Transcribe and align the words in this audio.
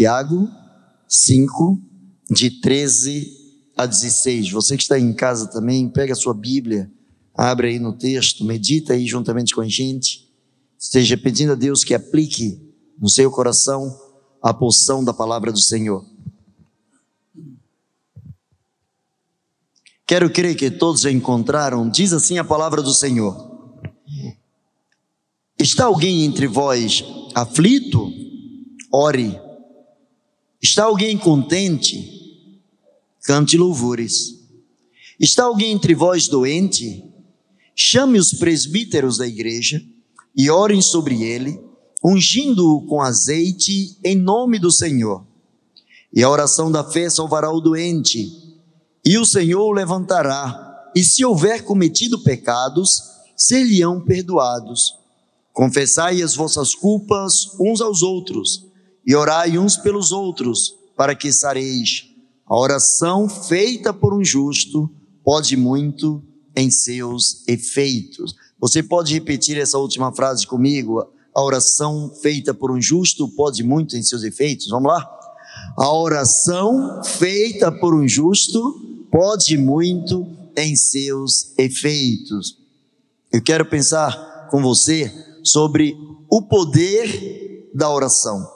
Tiago 0.00 0.48
5, 1.08 1.78
de 2.30 2.60
13 2.60 3.26
a 3.76 3.84
16. 3.84 4.50
Você 4.50 4.76
que 4.76 4.82
está 4.82 4.98
em 4.98 5.12
casa 5.12 5.46
também, 5.46 5.88
pega 5.90 6.14
a 6.14 6.16
sua 6.16 6.32
Bíblia, 6.32 6.90
abre 7.34 7.68
aí 7.68 7.78
no 7.78 7.92
texto, 7.92 8.44
medita 8.44 8.92
aí 8.92 9.06
juntamente 9.06 9.54
com 9.54 9.60
a 9.60 9.68
gente. 9.68 10.30
Esteja 10.78 11.18
pedindo 11.18 11.52
a 11.52 11.54
Deus 11.54 11.84
que 11.84 11.92
aplique 11.92 12.60
no 12.98 13.08
seu 13.08 13.30
coração 13.30 13.94
a 14.42 14.54
porção 14.54 15.04
da 15.04 15.12
palavra 15.12 15.52
do 15.52 15.60
Senhor. 15.60 16.02
Quero 20.06 20.30
crer 20.30 20.56
que 20.56 20.70
todos 20.70 21.02
já 21.02 21.10
encontraram, 21.10 21.90
diz 21.90 22.12
assim 22.12 22.38
a 22.38 22.44
palavra 22.44 22.80
do 22.80 22.94
Senhor. 22.94 23.49
Está 25.60 25.84
alguém 25.84 26.24
entre 26.24 26.46
vós 26.46 27.04
aflito? 27.34 28.10
Ore. 28.90 29.38
Está 30.62 30.84
alguém 30.84 31.18
contente? 31.18 32.58
Cante 33.22 33.58
louvores. 33.58 34.40
Está 35.18 35.44
alguém 35.44 35.72
entre 35.72 35.94
vós 35.94 36.28
doente? 36.28 37.04
Chame 37.76 38.18
os 38.18 38.32
presbíteros 38.32 39.18
da 39.18 39.26
igreja 39.26 39.82
e 40.34 40.48
orem 40.48 40.80
sobre 40.80 41.22
ele, 41.22 41.60
ungindo-o 42.02 42.86
com 42.86 43.02
azeite 43.02 43.98
em 44.02 44.16
nome 44.16 44.58
do 44.58 44.70
Senhor. 44.70 45.26
E 46.10 46.22
a 46.22 46.30
oração 46.30 46.72
da 46.72 46.82
fé 46.82 47.10
salvará 47.10 47.52
o 47.52 47.60
doente 47.60 48.50
e 49.04 49.18
o 49.18 49.24
Senhor 49.24 49.62
o 49.62 49.72
levantará, 49.72 50.90
e 50.94 51.02
se 51.02 51.24
houver 51.24 51.64
cometido 51.64 52.22
pecados, 52.22 53.02
ser-lhe-ão 53.36 54.00
perdoados. 54.00 54.99
Confessai 55.60 56.22
as 56.22 56.36
vossas 56.36 56.74
culpas 56.74 57.48
uns 57.60 57.82
aos 57.82 58.02
outros, 58.02 58.66
e 59.06 59.14
orai 59.14 59.58
uns 59.58 59.76
pelos 59.76 60.10
outros, 60.10 60.74
para 60.96 61.14
que 61.14 61.30
sareis. 61.30 62.06
A 62.46 62.58
oração 62.58 63.28
feita 63.28 63.92
por 63.92 64.14
um 64.14 64.24
justo 64.24 64.90
pode 65.22 65.58
muito 65.58 66.22
em 66.56 66.70
seus 66.70 67.46
efeitos. 67.46 68.34
Você 68.58 68.82
pode 68.82 69.12
repetir 69.12 69.58
essa 69.58 69.76
última 69.76 70.10
frase 70.12 70.46
comigo? 70.46 71.06
A 71.34 71.42
oração 71.42 72.10
feita 72.22 72.54
por 72.54 72.70
um 72.70 72.80
justo 72.80 73.28
pode 73.28 73.62
muito 73.62 73.98
em 73.98 74.02
seus 74.02 74.22
efeitos. 74.22 74.70
Vamos 74.70 74.90
lá? 74.90 75.06
A 75.76 75.92
oração 75.92 77.04
feita 77.04 77.70
por 77.70 77.94
um 77.94 78.08
justo 78.08 79.04
pode 79.12 79.58
muito 79.58 80.26
em 80.56 80.74
seus 80.74 81.52
efeitos. 81.58 82.56
Eu 83.30 83.42
quero 83.42 83.66
pensar 83.66 84.48
com 84.50 84.62
você 84.62 85.28
sobre 85.44 85.96
o 86.30 86.42
poder 86.42 87.70
da 87.74 87.90
oração. 87.90 88.46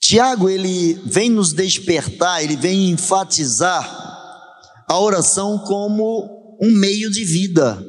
Tiago, 0.00 0.48
ele 0.48 0.94
vem 1.06 1.30
nos 1.30 1.52
despertar, 1.52 2.42
ele 2.42 2.56
vem 2.56 2.90
enfatizar 2.90 4.02
a 4.88 4.98
oração 4.98 5.58
como 5.60 6.58
um 6.60 6.70
meio 6.72 7.10
de 7.10 7.24
vida, 7.24 7.82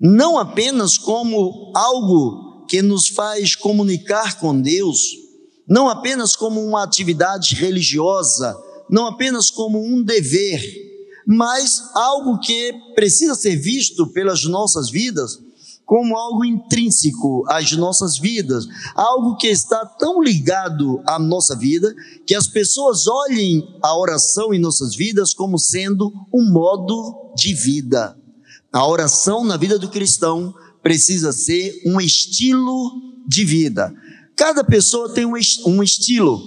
não 0.00 0.38
apenas 0.38 0.96
como 0.96 1.72
algo 1.74 2.66
que 2.66 2.80
nos 2.80 3.08
faz 3.08 3.54
comunicar 3.54 4.38
com 4.38 4.58
Deus, 4.60 5.00
não 5.68 5.88
apenas 5.88 6.36
como 6.36 6.64
uma 6.64 6.82
atividade 6.82 7.54
religiosa, 7.54 8.56
não 8.88 9.06
apenas 9.06 9.50
como 9.50 9.84
um 9.84 10.02
dever, 10.02 10.62
mas 11.26 11.82
algo 11.94 12.38
que 12.38 12.72
precisa 12.94 13.34
ser 13.34 13.56
visto 13.56 14.06
pelas 14.06 14.44
nossas 14.44 14.88
vidas 14.88 15.38
como 15.88 16.18
algo 16.18 16.44
intrínseco 16.44 17.44
às 17.48 17.72
nossas 17.72 18.18
vidas, 18.18 18.66
algo 18.94 19.38
que 19.38 19.46
está 19.46 19.86
tão 19.86 20.22
ligado 20.22 21.00
à 21.06 21.18
nossa 21.18 21.56
vida 21.56 21.94
que 22.26 22.34
as 22.34 22.46
pessoas 22.46 23.06
olhem 23.06 23.66
a 23.82 23.96
oração 23.96 24.52
em 24.52 24.58
nossas 24.58 24.94
vidas 24.94 25.32
como 25.32 25.58
sendo 25.58 26.12
um 26.30 26.52
modo 26.52 27.32
de 27.34 27.54
vida. 27.54 28.14
A 28.70 28.86
oração 28.86 29.42
na 29.42 29.56
vida 29.56 29.78
do 29.78 29.88
cristão 29.88 30.54
precisa 30.82 31.32
ser 31.32 31.80
um 31.86 31.98
estilo 31.98 32.92
de 33.26 33.42
vida. 33.46 33.90
Cada 34.36 34.62
pessoa 34.62 35.08
tem 35.14 35.24
um, 35.24 35.38
estilo. 35.82 36.38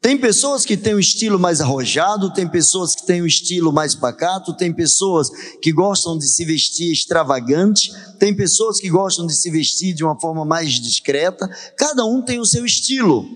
Tem 0.00 0.16
pessoas 0.16 0.64
que 0.64 0.76
têm 0.76 0.94
um 0.94 1.00
estilo 1.00 1.40
mais 1.40 1.60
arrojado, 1.60 2.32
tem 2.32 2.46
pessoas 2.46 2.94
que 2.94 3.04
têm 3.04 3.20
um 3.20 3.26
estilo 3.26 3.72
mais 3.72 3.96
pacato, 3.96 4.56
tem 4.56 4.72
pessoas 4.72 5.28
que 5.60 5.72
gostam 5.72 6.16
de 6.16 6.28
se 6.28 6.44
vestir 6.44 6.92
extravagante, 6.92 7.90
tem 8.16 8.34
pessoas 8.34 8.78
que 8.78 8.88
gostam 8.88 9.26
de 9.26 9.34
se 9.34 9.50
vestir 9.50 9.92
de 9.92 10.04
uma 10.04 10.18
forma 10.18 10.44
mais 10.44 10.74
discreta, 10.74 11.48
cada 11.76 12.04
um 12.04 12.22
tem 12.22 12.38
o 12.38 12.46
seu 12.46 12.64
estilo. 12.64 13.26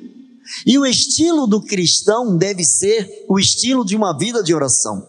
E 0.65 0.79
o 0.79 0.87
estilo 0.87 1.49
do 1.49 1.61
cristão 1.61 2.37
deve 2.37 2.63
ser 2.63 3.25
o 3.29 3.41
estilo 3.41 3.85
de 3.85 3.97
uma 3.97 4.17
vida 4.17 4.41
de 4.41 4.55
oração. 4.55 5.05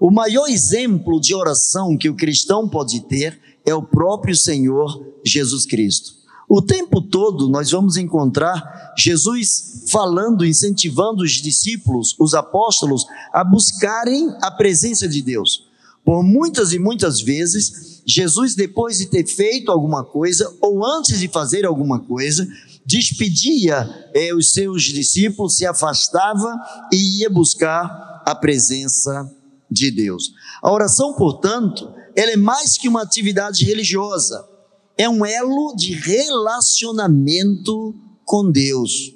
O 0.00 0.10
maior 0.10 0.46
exemplo 0.48 1.20
de 1.20 1.34
oração 1.34 1.98
que 1.98 2.08
o 2.08 2.14
cristão 2.14 2.68
pode 2.68 3.00
ter 3.08 3.40
é 3.66 3.74
o 3.74 3.82
próprio 3.82 4.36
Senhor 4.36 5.04
Jesus 5.24 5.66
Cristo. 5.66 6.21
O 6.54 6.60
tempo 6.60 7.00
todo 7.00 7.48
nós 7.48 7.70
vamos 7.70 7.96
encontrar 7.96 8.92
Jesus 8.94 9.86
falando, 9.90 10.44
incentivando 10.44 11.22
os 11.22 11.32
discípulos, 11.40 12.14
os 12.20 12.34
apóstolos, 12.34 13.06
a 13.32 13.42
buscarem 13.42 14.36
a 14.42 14.50
presença 14.50 15.08
de 15.08 15.22
Deus. 15.22 15.66
Por 16.04 16.22
muitas 16.22 16.74
e 16.74 16.78
muitas 16.78 17.22
vezes, 17.22 18.02
Jesus, 18.06 18.54
depois 18.54 18.98
de 18.98 19.06
ter 19.06 19.26
feito 19.26 19.72
alguma 19.72 20.04
coisa, 20.04 20.54
ou 20.60 20.84
antes 20.84 21.20
de 21.20 21.26
fazer 21.26 21.64
alguma 21.64 22.00
coisa, 22.00 22.46
despedia 22.84 24.10
é, 24.12 24.34
os 24.34 24.52
seus 24.52 24.82
discípulos, 24.82 25.56
se 25.56 25.64
afastava 25.64 26.54
e 26.92 27.20
ia 27.20 27.30
buscar 27.30 28.22
a 28.26 28.34
presença 28.34 29.26
de 29.70 29.90
Deus. 29.90 30.34
A 30.62 30.70
oração, 30.70 31.14
portanto, 31.14 31.90
ela 32.14 32.32
é 32.32 32.36
mais 32.36 32.76
que 32.76 32.88
uma 32.88 33.00
atividade 33.00 33.64
religiosa 33.64 34.51
é 34.96 35.08
um 35.08 35.24
elo 35.24 35.74
de 35.76 35.92
relacionamento 35.92 37.94
com 38.24 38.50
Deus. 38.50 39.12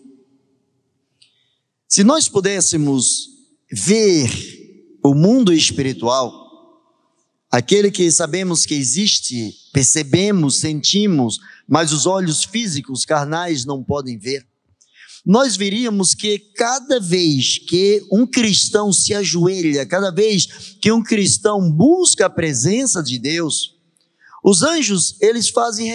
Se 1.88 2.02
nós 2.02 2.28
pudéssemos 2.28 3.28
ver 3.70 4.30
o 5.02 5.14
mundo 5.14 5.52
espiritual, 5.52 6.32
aquele 7.50 7.90
que 7.90 8.10
sabemos 8.10 8.66
que 8.66 8.74
existe, 8.74 9.54
percebemos, 9.72 10.56
sentimos, 10.56 11.38
mas 11.68 11.92
os 11.92 12.06
olhos 12.06 12.44
físicos, 12.44 13.04
carnais, 13.04 13.64
não 13.64 13.82
podem 13.82 14.18
ver, 14.18 14.46
nós 15.24 15.56
veríamos 15.56 16.14
que 16.14 16.38
cada 16.38 17.00
vez 17.00 17.58
que 17.58 18.04
um 18.12 18.26
cristão 18.26 18.92
se 18.92 19.12
ajoelha, 19.12 19.84
cada 19.84 20.12
vez 20.12 20.46
que 20.80 20.92
um 20.92 21.02
cristão 21.02 21.70
busca 21.70 22.26
a 22.26 22.30
presença 22.30 23.02
de 23.02 23.18
Deus, 23.18 23.75
os 24.48 24.62
anjos, 24.62 25.16
eles 25.20 25.48
fazem 25.48 25.92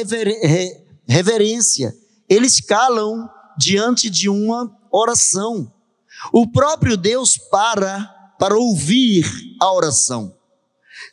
reverência, 1.08 1.96
eles 2.28 2.60
calam 2.60 3.30
diante 3.58 4.10
de 4.10 4.28
uma 4.28 4.70
oração. 4.92 5.74
O 6.34 6.52
próprio 6.52 6.98
Deus 6.98 7.38
para 7.38 8.14
para 8.38 8.58
ouvir 8.58 9.26
a 9.62 9.72
oração. 9.72 10.36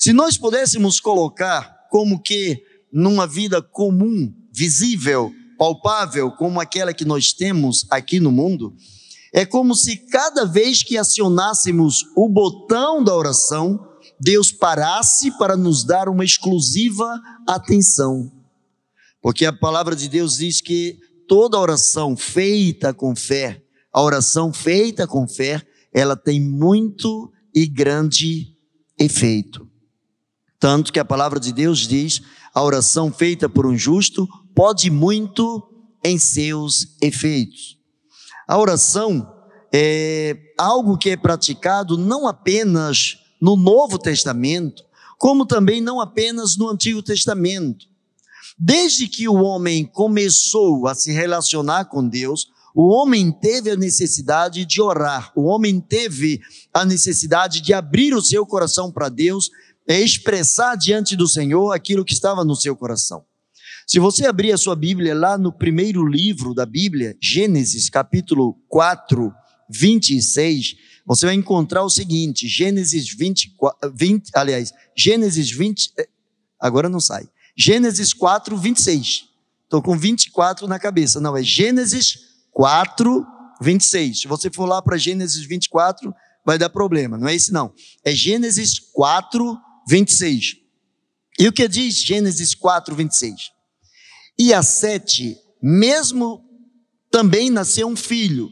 Se 0.01 0.13
nós 0.13 0.37
pudéssemos 0.37 0.99
colocar 0.99 1.87
como 1.91 2.21
que 2.21 2.61
numa 2.93 3.25
vida 3.25 3.63
comum, 3.63 4.35
visível, 4.53 5.33
palpável, 5.57 6.33
como 6.33 6.61
aquela 6.61 6.93
que 6.93 7.05
nós 7.05 7.33
temos 7.33 7.87
aqui 7.89 8.19
no 8.19 8.33
mundo, 8.33 8.75
é 9.33 9.47
como 9.47 9.77
se 9.77 9.97
cada 9.97 10.45
vez 10.45 10.83
que 10.83 10.99
acionássemos 10.99 12.05
o 12.17 12.29
botão 12.29 13.05
da 13.05 13.15
oração, 13.15 13.79
Deus 14.21 14.53
parasse 14.53 15.37
para 15.39 15.57
nos 15.57 15.85
dar 15.85 16.09
uma 16.09 16.25
exclusiva 16.25 17.21
atenção. 17.47 18.33
Porque 19.21 19.45
a 19.45 19.53
palavra 19.53 19.97
de 19.97 20.09
Deus 20.09 20.37
diz 20.37 20.61
que 20.61 20.99
toda 21.27 21.59
oração 21.59 22.17
feita 22.17 22.95
com 22.95 23.15
fé, 23.15 23.63
a 23.93 24.03
oração 24.03 24.53
feita 24.53 25.07
com 25.07 25.27
fé, 25.27 25.63
ela 25.93 26.17
tem 26.17 26.41
muito 26.41 27.33
e 27.55 27.67
grande 27.67 28.55
efeito. 28.99 29.69
Tanto 30.61 30.93
que 30.93 30.99
a 30.99 31.05
palavra 31.05 31.39
de 31.39 31.53
Deus 31.53 31.87
diz: 31.87 32.21
a 32.55 32.63
oração 32.63 33.13
feita 33.13 33.49
por 33.49 33.67
um 33.67 33.77
justo 33.77 34.29
pode 34.55 34.91
muito 34.91 35.63
em 36.05 36.19
seus 36.19 36.97
efeitos. 37.01 37.79
A 38.47 38.59
oração 38.59 39.31
é 39.73 40.37
algo 40.59 40.97
que 40.97 41.11
é 41.11 41.17
praticado 41.17 41.97
não 41.97 42.27
apenas 42.27 43.19
no 43.41 43.57
Novo 43.57 43.99
Testamento, 43.99 44.85
como 45.19 45.47
também 45.47 45.81
não 45.81 46.01
apenas 46.01 46.57
no 46.57 46.69
Antigo 46.69 47.03
Testamento. 47.03 47.87
Desde 48.59 49.09
que 49.09 49.29
o 49.29 49.35
homem 49.35 49.85
começou 49.85 50.89
a 50.89 50.95
se 50.95 51.13
relacionar 51.13 51.87
com 51.87 52.07
Deus, 52.07 52.49
o 52.75 52.89
homem 52.89 53.33
teve 53.33 53.71
a 53.71 53.77
necessidade 53.77 54.65
de 54.65 54.81
orar, 54.81 55.33
o 55.35 55.45
homem 55.45 55.81
teve 55.81 56.41
a 56.73 56.85
necessidade 56.85 57.61
de 57.61 57.73
abrir 57.73 58.15
o 58.15 58.23
seu 58.23 58.47
coração 58.47 58.91
para 58.91 59.09
Deus 59.09 59.51
é 59.89 59.99
expressar 60.01 60.77
diante 60.77 61.17
do 61.17 61.27
Senhor 61.27 61.73
aquilo 61.73 62.05
que 62.05 62.13
estava 62.13 62.45
no 62.45 62.55
seu 62.55 62.77
coração. 62.77 63.25
Se 63.87 63.99
você 63.99 64.27
abrir 64.27 64.53
a 64.53 64.59
sua 64.59 64.77
Bíblia 64.77 65.15
lá 65.15 65.39
no 65.39 65.51
primeiro 65.51 66.07
livro 66.07 66.53
da 66.53 66.67
Bíblia, 66.67 67.17
Gênesis 67.23 67.89
capítulo 67.89 68.59
4, 68.69 69.33
26, 69.71 70.77
você 71.09 71.25
vai 71.25 71.35
encontrar 71.35 71.83
o 71.83 71.89
seguinte, 71.89 72.47
Gênesis 72.47 73.09
20, 73.09 73.57
20 73.95 74.31
aliás, 74.35 74.75
Gênesis 74.95 75.51
20, 75.51 75.93
eh, 75.99 76.07
agora 76.61 76.87
não 76.87 77.01
sai, 77.01 77.27
Gênesis 77.57 78.13
4, 78.13 78.55
26. 78.59 79.25
Estou 79.65 79.81
com 79.81 79.97
24 79.97 80.69
na 80.69 80.79
cabeça, 80.79 81.19
não, 81.19 81.35
é 81.35 81.43
Gênesis 81.43 82.19
4, 82.53 83.27
26. 83.63 84.21
Se 84.21 84.29
você 84.29 84.51
for 84.51 84.67
lá 84.67 84.83
para 84.83 84.99
Gênesis 84.99 85.47
24, 85.47 86.15
vai 86.45 86.59
dar 86.59 86.69
problema, 86.69 87.17
não 87.17 87.27
é 87.27 87.35
esse 87.35 87.53
não. 87.53 87.73
É 88.05 88.15
Gênesis 88.15 88.79
4, 88.79 89.59
26. 89.89 90.57
E 91.39 91.49
o 91.49 91.53
que 91.53 91.67
diz 91.67 92.03
Gênesis 92.03 92.55
4, 92.55 92.95
26? 92.95 93.51
E 94.39 94.53
a 94.53 94.63
Sete, 94.63 95.39
mesmo 95.63 96.45
também 97.11 97.49
nasceu 97.49 97.89
um 97.89 97.97
filho, 97.97 98.51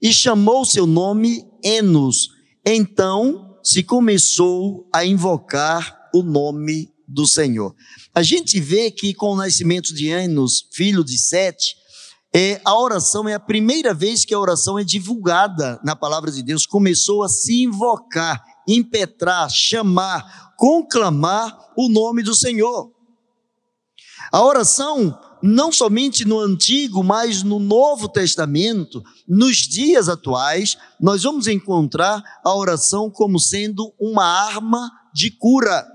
e 0.00 0.12
chamou 0.12 0.64
seu 0.64 0.86
nome 0.86 1.44
Enos. 1.66 2.28
Então 2.64 3.58
se 3.62 3.82
começou 3.82 4.88
a 4.94 5.04
invocar 5.04 6.08
o 6.14 6.22
nome 6.22 6.88
do 7.06 7.26
Senhor. 7.26 7.74
A 8.14 8.22
gente 8.22 8.60
vê 8.60 8.90
que 8.90 9.12
com 9.12 9.32
o 9.32 9.36
nascimento 9.36 9.92
de 9.92 10.08
Enos, 10.08 10.68
filho 10.72 11.02
de 11.02 11.18
Sete, 11.18 11.74
é, 12.32 12.60
a 12.64 12.78
oração 12.78 13.28
é 13.28 13.34
a 13.34 13.40
primeira 13.40 13.92
vez 13.92 14.24
que 14.24 14.34
a 14.34 14.38
oração 14.38 14.78
é 14.78 14.84
divulgada 14.84 15.80
na 15.82 15.96
palavra 15.96 16.30
de 16.30 16.42
Deus, 16.42 16.66
começou 16.66 17.22
a 17.22 17.28
se 17.28 17.62
invocar, 17.62 18.44
impetrar, 18.68 19.50
chamar, 19.50 20.54
conclamar 20.56 21.72
o 21.76 21.88
nome 21.88 22.22
do 22.22 22.34
Senhor. 22.34 22.92
A 24.30 24.44
oração 24.44 25.18
não 25.46 25.70
somente 25.70 26.24
no 26.24 26.38
Antigo, 26.40 27.02
mas 27.02 27.42
no 27.42 27.58
Novo 27.58 28.08
Testamento, 28.08 29.02
nos 29.26 29.58
dias 29.58 30.08
atuais, 30.08 30.76
nós 31.00 31.22
vamos 31.22 31.46
encontrar 31.46 32.22
a 32.44 32.54
oração 32.54 33.10
como 33.10 33.38
sendo 33.38 33.92
uma 33.98 34.24
arma 34.24 34.90
de 35.14 35.30
cura. 35.30 35.86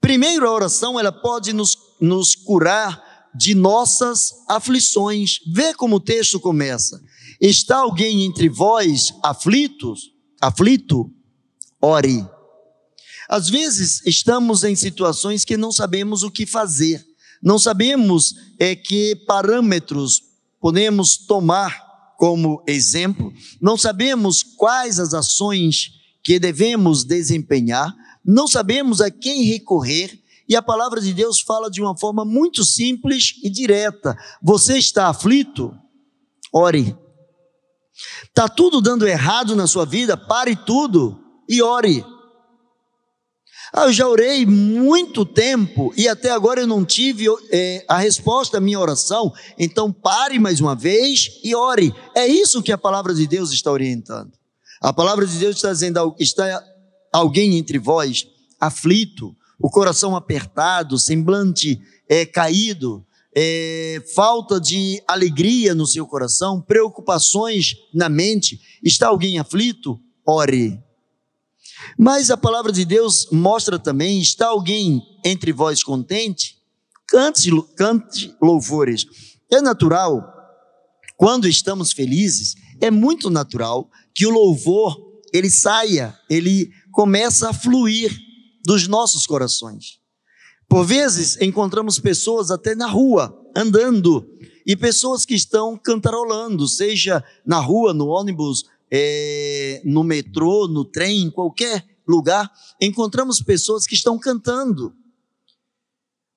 Primeiro, 0.00 0.48
a 0.48 0.52
oração 0.52 0.98
ela 0.98 1.12
pode 1.12 1.52
nos, 1.52 1.76
nos 2.00 2.34
curar 2.34 3.30
de 3.34 3.54
nossas 3.54 4.32
aflições. 4.48 5.38
Vê 5.54 5.72
como 5.72 5.96
o 5.96 6.00
texto 6.00 6.38
começa. 6.38 7.00
Está 7.40 7.78
alguém 7.78 8.24
entre 8.24 8.48
vós 8.48 9.14
aflitos? 9.22 10.10
Aflito? 10.40 11.10
Ore. 11.80 12.26
Às 13.28 13.48
vezes 13.48 14.04
estamos 14.04 14.62
em 14.64 14.76
situações 14.76 15.44
que 15.44 15.56
não 15.56 15.72
sabemos 15.72 16.22
o 16.22 16.30
que 16.30 16.44
fazer. 16.44 17.11
Não 17.42 17.58
sabemos 17.58 18.34
é, 18.58 18.76
que 18.76 19.16
parâmetros 19.26 20.22
podemos 20.60 21.16
tomar 21.16 21.90
como 22.16 22.62
exemplo, 22.68 23.32
não 23.60 23.76
sabemos 23.76 24.44
quais 24.44 25.00
as 25.00 25.12
ações 25.12 25.90
que 26.22 26.38
devemos 26.38 27.02
desempenhar, 27.02 27.92
não 28.24 28.46
sabemos 28.46 29.00
a 29.00 29.10
quem 29.10 29.42
recorrer, 29.42 30.22
e 30.48 30.54
a 30.54 30.62
palavra 30.62 31.00
de 31.00 31.12
Deus 31.12 31.40
fala 31.40 31.68
de 31.68 31.80
uma 31.80 31.96
forma 31.96 32.24
muito 32.24 32.62
simples 32.62 33.34
e 33.42 33.50
direta. 33.50 34.16
Você 34.42 34.78
está 34.78 35.08
aflito? 35.08 35.74
Ore. 36.52 36.96
Está 38.24 38.48
tudo 38.48 38.80
dando 38.80 39.06
errado 39.06 39.56
na 39.56 39.66
sua 39.66 39.84
vida? 39.84 40.16
Pare 40.16 40.54
tudo 40.54 41.18
e 41.48 41.62
ore. 41.62 42.04
Ah, 43.74 43.86
eu 43.86 43.92
já 43.92 44.06
orei 44.06 44.44
muito 44.44 45.24
tempo 45.24 45.94
e 45.96 46.06
até 46.06 46.30
agora 46.30 46.60
eu 46.60 46.66
não 46.66 46.84
tive 46.84 47.24
é, 47.50 47.82
a 47.88 47.96
resposta 47.96 48.58
à 48.58 48.60
minha 48.60 48.78
oração. 48.78 49.32
Então 49.58 49.90
pare 49.90 50.38
mais 50.38 50.60
uma 50.60 50.76
vez 50.76 51.40
e 51.42 51.54
ore. 51.54 51.94
É 52.14 52.26
isso 52.26 52.62
que 52.62 52.70
a 52.70 52.76
palavra 52.76 53.14
de 53.14 53.26
Deus 53.26 53.50
está 53.50 53.72
orientando. 53.72 54.30
A 54.78 54.92
palavra 54.92 55.26
de 55.26 55.38
Deus 55.38 55.56
está 55.56 55.72
dizendo: 55.72 56.14
está 56.18 56.62
alguém 57.10 57.56
entre 57.56 57.78
vós 57.78 58.26
aflito, 58.60 59.34
o 59.58 59.70
coração 59.70 60.14
apertado, 60.14 60.98
semblante 60.98 61.80
é, 62.06 62.26
caído, 62.26 63.02
é, 63.34 64.02
falta 64.14 64.60
de 64.60 65.02
alegria 65.08 65.74
no 65.74 65.86
seu 65.86 66.06
coração, 66.06 66.60
preocupações 66.60 67.74
na 67.94 68.10
mente. 68.10 68.60
Está 68.84 69.08
alguém 69.08 69.38
aflito? 69.38 69.98
Ore. 70.26 70.78
Mas 71.98 72.30
a 72.30 72.36
palavra 72.36 72.72
de 72.72 72.84
Deus 72.84 73.28
mostra 73.30 73.78
também: 73.78 74.20
está 74.20 74.48
alguém 74.48 75.02
entre 75.24 75.52
vós 75.52 75.82
contente? 75.82 76.58
Cante, 77.06 77.50
cante 77.76 78.34
louvores. 78.40 79.06
É 79.50 79.60
natural, 79.60 80.24
quando 81.16 81.46
estamos 81.46 81.92
felizes, 81.92 82.54
é 82.80 82.90
muito 82.90 83.28
natural 83.28 83.90
que 84.14 84.26
o 84.26 84.30
louvor 84.30 84.96
ele 85.32 85.50
saia, 85.50 86.18
ele 86.28 86.70
começa 86.90 87.48
a 87.48 87.52
fluir 87.52 88.14
dos 88.64 88.86
nossos 88.86 89.26
corações. 89.26 89.98
Por 90.68 90.84
vezes 90.84 91.40
encontramos 91.40 91.98
pessoas 91.98 92.50
até 92.50 92.74
na 92.74 92.86
rua, 92.86 93.38
andando, 93.56 94.26
e 94.66 94.76
pessoas 94.76 95.24
que 95.24 95.34
estão 95.34 95.76
cantarolando, 95.76 96.68
seja 96.68 97.22
na 97.44 97.58
rua, 97.58 97.92
no 97.92 98.06
ônibus, 98.06 98.64
é, 98.94 99.80
no 99.86 100.04
metrô, 100.04 100.68
no 100.68 100.84
trem, 100.84 101.22
em 101.22 101.30
qualquer 101.30 101.82
lugar, 102.06 102.52
encontramos 102.78 103.40
pessoas 103.40 103.86
que 103.86 103.94
estão 103.94 104.18
cantando. 104.18 104.94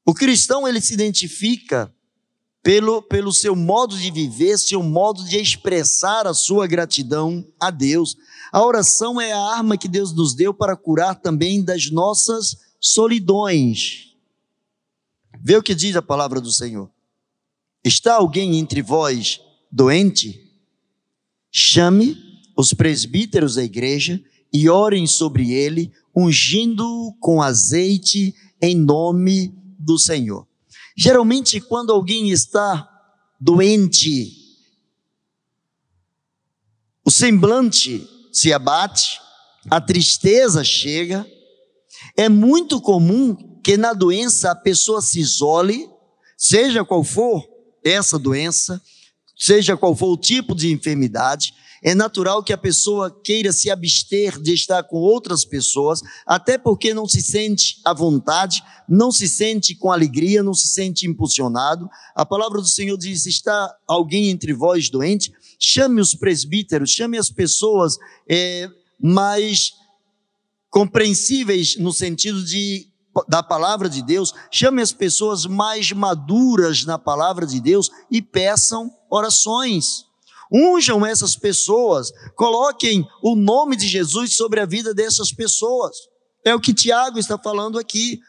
O 0.06 0.14
cristão 0.14 0.66
ele 0.66 0.80
se 0.80 0.94
identifica 0.94 1.94
pelo, 2.64 3.02
pelo 3.02 3.34
seu 3.34 3.58
modo 3.58 3.98
de 3.98 4.10
viver, 4.10 4.58
seu 4.58 4.82
modo 4.82 5.26
de 5.26 5.36
expressar 5.36 6.26
a 6.26 6.34
sua 6.34 6.66
gratidão 6.66 7.46
a 7.60 7.70
Deus. 7.70 8.16
A 8.54 8.64
oração 8.64 9.20
é 9.20 9.34
a 9.34 9.40
arma 9.40 9.78
que 9.78 9.90
Deus 9.90 10.16
nos 10.16 10.34
deu 10.34 10.54
para 10.54 10.78
curar 10.78 11.16
também 11.16 11.62
das 11.62 11.92
nossas 11.92 12.56
solidões. 12.80 14.16
Vê 15.44 15.58
o 15.58 15.64
que 15.64 15.76
diz 15.76 15.96
a 15.98 16.02
palavra 16.02 16.40
do 16.40 16.52
Senhor. 16.52 16.90
Está 17.84 18.16
alguém 18.16 18.58
entre 18.58 18.82
vós 18.82 19.42
doente? 19.70 20.42
Chame 21.52 22.35
os 22.56 22.74
presbíteros 22.74 23.56
da 23.56 23.64
igreja 23.64 24.22
e 24.52 24.70
orem 24.70 25.06
sobre 25.06 25.52
ele, 25.52 25.92
ungindo 26.16 27.14
com 27.20 27.42
azeite 27.42 28.34
em 28.62 28.76
nome 28.76 29.54
do 29.78 29.98
Senhor. 29.98 30.48
Geralmente, 30.98 31.60
quando 31.60 31.92
alguém 31.92 32.30
está 32.30 32.90
doente, 33.40 34.32
o 37.04 37.12
semblante 37.12 38.08
se 38.32 38.54
abate, 38.54 39.20
a 39.70 39.82
tristeza 39.82 40.64
chega. 40.64 41.28
É 42.16 42.30
muito 42.30 42.80
comum 42.80 43.36
que 43.62 43.78
na 43.78 43.94
doença 43.94 44.52
a 44.52 44.56
pessoa 44.56 45.02
se 45.02 45.20
isole, 45.20 45.90
seja 46.38 46.86
qual 46.86 47.04
for 47.04 47.44
essa 47.84 48.18
doença, 48.18 48.82
seja 49.38 49.76
qual 49.76 49.96
for 49.96 50.14
o 50.14 50.18
tipo 50.18 50.56
de 50.56 50.72
enfermidade, 50.72 51.54
é 51.86 51.94
natural 51.94 52.44
que 52.44 52.52
a 52.52 52.58
pessoa 52.58 53.12
queira 53.24 53.54
se 53.54 53.70
abster 53.70 54.42
de 54.42 54.56
estar 54.56 54.82
com 54.82 54.98
outras 54.98 55.46
pessoas, 55.46 56.02
até 56.26 56.58
porque 56.58 56.96
não 56.96 57.08
se 57.08 57.22
sente 57.22 57.80
à 57.86 57.94
vontade, 57.94 58.64
não 58.90 59.12
se 59.12 59.30
sente 59.30 59.76
com 59.76 59.92
alegria, 59.92 60.42
não 60.42 60.56
se 60.56 60.68
sente 60.68 61.06
impulsionado. 61.06 61.88
A 62.16 62.26
palavra 62.26 62.60
do 62.60 62.68
Senhor 62.68 62.98
diz: 62.98 63.28
está 63.28 63.72
alguém 63.88 64.30
entre 64.30 64.52
vós 64.52 64.90
doente? 64.90 65.32
Chame 65.60 66.02
os 66.02 66.16
presbíteros, 66.16 66.90
chame 66.90 67.20
as 67.20 67.30
pessoas 67.30 68.00
é, 68.28 68.68
mais 69.00 69.74
compreensíveis 70.72 71.78
no 71.78 71.94
sentido 71.94 72.44
de 72.44 72.88
da 73.30 73.42
palavra 73.42 73.88
de 73.88 74.02
Deus, 74.02 74.34
chame 74.52 74.82
as 74.82 74.92
pessoas 74.92 75.46
mais 75.46 75.92
maduras 75.94 76.84
na 76.84 77.00
palavra 77.00 77.46
de 77.46 77.62
Deus 77.62 77.90
e 78.12 78.22
peçam 78.22 78.92
orações. 79.10 80.05
Unjam 80.52 81.06
essas 81.06 81.36
pessoas, 81.36 82.12
coloquem 82.36 83.06
o 83.24 83.36
nome 83.36 83.76
de 83.76 83.88
Jesus 83.88 84.36
sobre 84.36 84.60
a 84.60 84.66
vida 84.66 84.94
dessas 84.94 85.32
pessoas. 85.32 85.96
É 86.44 86.54
o 86.54 86.60
que 86.60 86.74
Tiago 86.74 87.18
está 87.18 87.38
falando 87.38 87.80
aqui. 87.80 88.20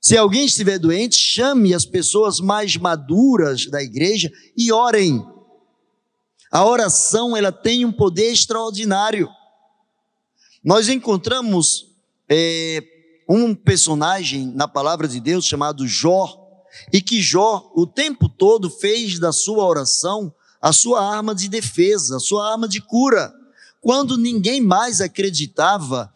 Se 0.00 0.16
alguém 0.16 0.46
estiver 0.46 0.78
doente, 0.78 1.16
chame 1.16 1.74
as 1.74 1.84
pessoas 1.84 2.40
mais 2.40 2.76
maduras 2.76 3.66
da 3.66 3.82
igreja 3.82 4.30
e 4.56 4.72
orem. 4.72 5.22
A 6.50 6.64
oração 6.64 7.36
ela 7.36 7.52
tem 7.52 7.84
um 7.84 7.92
poder 7.92 8.32
extraordinário. 8.32 9.28
Nós 10.64 10.88
encontramos 10.88 11.86
é, 12.28 12.82
um 13.28 13.54
personagem 13.54 14.46
na 14.54 14.66
palavra 14.66 15.06
de 15.06 15.20
Deus 15.20 15.44
chamado 15.44 15.86
Jó, 15.86 16.36
e 16.92 17.02
que 17.02 17.20
Jó 17.20 17.70
o 17.74 17.86
tempo 17.86 18.28
todo 18.28 18.70
fez 18.70 19.18
da 19.18 19.32
sua 19.32 19.64
oração 19.64 20.34
a 20.60 20.72
sua 20.72 21.02
arma 21.02 21.34
de 21.34 21.48
defesa, 21.48 22.16
a 22.16 22.20
sua 22.20 22.50
arma 22.52 22.68
de 22.68 22.80
cura. 22.80 23.32
Quando 23.80 24.16
ninguém 24.18 24.60
mais 24.60 25.00
acreditava 25.00 26.12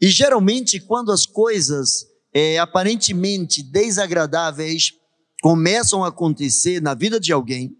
E 0.00 0.08
geralmente, 0.08 0.78
quando 0.78 1.10
as 1.10 1.24
coisas 1.24 2.06
é, 2.34 2.58
aparentemente 2.58 3.62
desagradáveis 3.62 4.92
começam 5.40 6.04
a 6.04 6.08
acontecer 6.08 6.82
na 6.82 6.92
vida 6.92 7.18
de 7.18 7.32
alguém, 7.32 7.74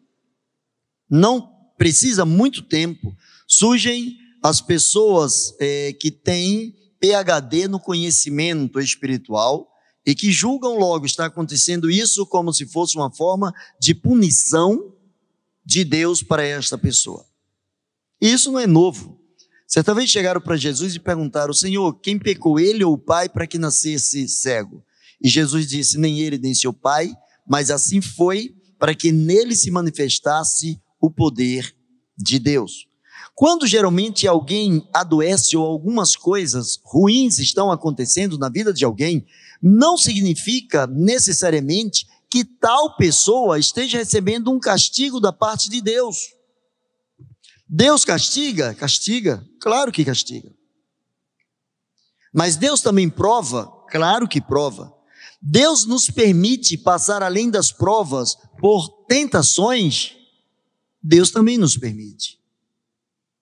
não 1.11 1.53
precisa 1.77 2.25
muito 2.25 2.63
tempo, 2.63 3.15
surgem 3.47 4.17
as 4.43 4.63
pessoas 4.63 5.55
é, 5.61 5.93
que 5.93 6.11
têm 6.11 6.75
PhD 6.99 7.69
no 7.69 7.79
conhecimento 7.79 8.81
espiritual 8.81 9.69
e 10.07 10.15
que 10.15 10.33
julgam 10.33 10.79
logo 10.79 11.05
está 11.05 11.27
acontecendo 11.27 11.91
isso 11.91 12.25
como 12.27 12.53
se 12.53 12.65
fosse 12.65 12.97
uma 12.97 13.11
forma 13.11 13.53
de 13.79 13.95
punição 13.95 14.96
de 15.67 15.85
Deus 15.85 16.23
para 16.23 16.45
esta 16.45 16.79
pessoa. 16.79 17.27
E 18.23 18.33
isso 18.33 18.53
não 18.53 18.61
é 18.61 18.69
novo. 18.69 19.21
Certa 19.67 19.93
vez 19.93 20.09
chegaram 20.09 20.41
para 20.41 20.57
Jesus 20.57 20.95
e 20.95 21.01
perguntaram: 21.01 21.53
Senhor, 21.53 21.93
quem 22.01 22.17
pecou, 22.17 22.61
ele 22.61 22.85
ou 22.85 22.93
o 22.95 22.99
pai, 22.99 23.29
para 23.29 23.49
que 23.49 23.59
nascesse 23.59 24.29
cego? 24.29 24.85
E 25.21 25.29
Jesus 25.29 25.67
disse: 25.67 25.99
Nem 25.99 26.21
ele, 26.21 26.39
nem 26.39 26.55
seu 26.55 26.73
pai, 26.73 27.13
mas 27.47 27.71
assim 27.71 28.01
foi 28.01 28.55
para 28.79 28.95
que 28.95 29.11
nele 29.11 29.57
se 29.57 29.71
manifestasse 29.71 30.81
o 31.01 31.11
poder 31.11 31.75
de 32.17 32.39
Deus. 32.39 32.87
Quando 33.35 33.67
geralmente 33.67 34.27
alguém 34.27 34.89
adoece 34.95 35.57
ou 35.57 35.67
algumas 35.67 36.17
coisas 36.17 36.79
ruins 36.83 37.39
estão 37.39 37.71
acontecendo 37.71 38.39
na 38.39 38.49
vida 38.49 38.73
de 38.73 38.85
alguém, 38.85 39.27
não 39.61 39.99
significa 39.99 40.87
necessariamente 40.87 42.07
que 42.31 42.45
tal 42.45 42.97
pessoa 42.97 43.59
esteja 43.59 43.99
recebendo 43.99 44.51
um 44.51 44.59
castigo 44.59 45.21
da 45.21 45.33
parte 45.33 45.69
de 45.69 45.81
Deus. 45.81 46.17
Deus 47.69 48.05
castiga? 48.05 48.75
Castiga, 48.75 49.45
claro 49.61 49.91
que 49.91 50.05
castiga. 50.05 50.55
Mas 52.33 52.57
Deus 52.57 52.81
também 52.81 53.09
prova? 53.09 53.67
Claro 53.89 54.29
que 54.29 54.41
prova. 54.41 54.95
Deus 55.41 55.87
nos 55.87 56.07
permite 56.07 56.77
passar 56.77 57.23
além 57.23 57.51
das 57.51 57.73
provas 57.73 58.37
por 58.59 59.05
tentações? 59.07 60.17
Deus 61.03 61.31
também 61.31 61.57
nos 61.57 61.77
permite. 61.77 62.39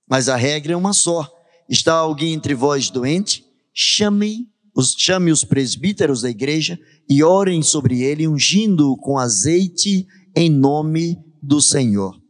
Mas 0.08 0.28
a 0.28 0.36
regra 0.36 0.74
é 0.74 0.76
uma 0.76 0.92
só. 0.92 1.30
Está 1.68 1.94
alguém 1.94 2.34
entre 2.34 2.54
vós 2.54 2.90
doente? 2.90 3.44
Chame 3.72 4.53
os, 4.74 4.94
chame 4.98 5.30
os 5.30 5.44
presbíteros 5.44 6.22
da 6.22 6.30
igreja 6.30 6.78
e 7.08 7.22
orem 7.22 7.62
sobre 7.62 8.02
ele, 8.02 8.26
ungindo 8.26 8.96
com 8.96 9.18
azeite 9.18 10.06
em 10.34 10.50
nome 10.50 11.16
do 11.40 11.60
Senhor. 11.60 12.20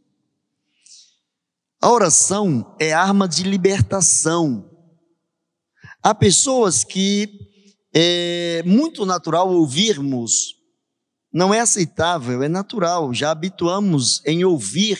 A 1.81 1.91
oração 1.91 2.75
é 2.79 2.93
arma 2.93 3.27
de 3.27 3.43
libertação. 3.43 4.69
Há 6.01 6.13
pessoas 6.13 6.83
que 6.83 7.29
é 7.93 8.61
muito 8.65 9.05
natural 9.05 9.51
ouvirmos, 9.51 10.55
não 11.33 11.53
é 11.53 11.59
aceitável, 11.59 12.43
é 12.43 12.49
natural, 12.49 13.13
já 13.13 13.31
habituamos 13.31 14.21
em 14.25 14.43
ouvir 14.43 14.99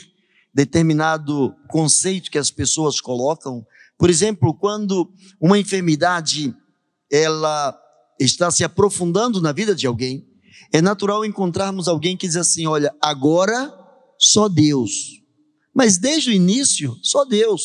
determinado 0.53 1.53
conceito 1.67 2.31
que 2.31 2.37
as 2.37 2.49
pessoas 2.49 3.01
colocam. 3.01 3.65
Por 3.97 4.09
exemplo, 4.09 4.53
quando 4.53 5.11
uma 5.39 5.59
enfermidade 5.59 6.55
ela 7.11 7.77
está 8.19 8.49
se 8.49 8.63
aprofundando 8.63 9.41
na 9.41 9.51
vida 9.51 9.75
de 9.75 9.87
alguém, 9.87 10.25
é 10.71 10.81
natural 10.81 11.25
encontrarmos 11.25 11.87
alguém 11.87 12.17
que 12.17 12.27
diz 12.27 12.35
assim: 12.35 12.65
olha, 12.65 12.93
agora 13.01 13.73
só 14.19 14.47
Deus. 14.47 14.91
Mas 15.73 15.97
desde 15.97 16.29
o 16.29 16.33
início, 16.33 16.97
só 17.03 17.25
Deus. 17.25 17.63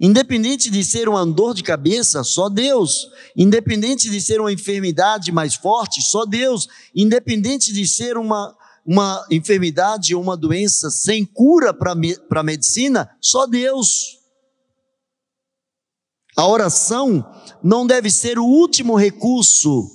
Independente 0.00 0.70
de 0.70 0.84
ser 0.84 1.08
uma 1.08 1.26
dor 1.26 1.54
de 1.54 1.62
cabeça, 1.62 2.22
só 2.22 2.48
Deus. 2.48 3.08
Independente 3.36 4.08
de 4.08 4.20
ser 4.20 4.40
uma 4.40 4.52
enfermidade 4.52 5.32
mais 5.32 5.56
forte, 5.56 6.00
só 6.02 6.24
Deus. 6.24 6.68
Independente 6.94 7.72
de 7.72 7.86
ser 7.86 8.16
uma, 8.16 8.54
uma 8.86 9.26
enfermidade 9.30 10.14
ou 10.14 10.22
uma 10.22 10.36
doença 10.36 10.88
sem 10.90 11.24
cura 11.24 11.74
para 11.74 11.92
a 11.92 12.42
medicina, 12.42 13.10
só 13.20 13.46
Deus. 13.46 14.17
A 16.38 16.46
oração 16.46 17.28
não 17.60 17.84
deve 17.84 18.08
ser 18.08 18.38
o 18.38 18.44
último 18.44 18.94
recurso. 18.94 19.90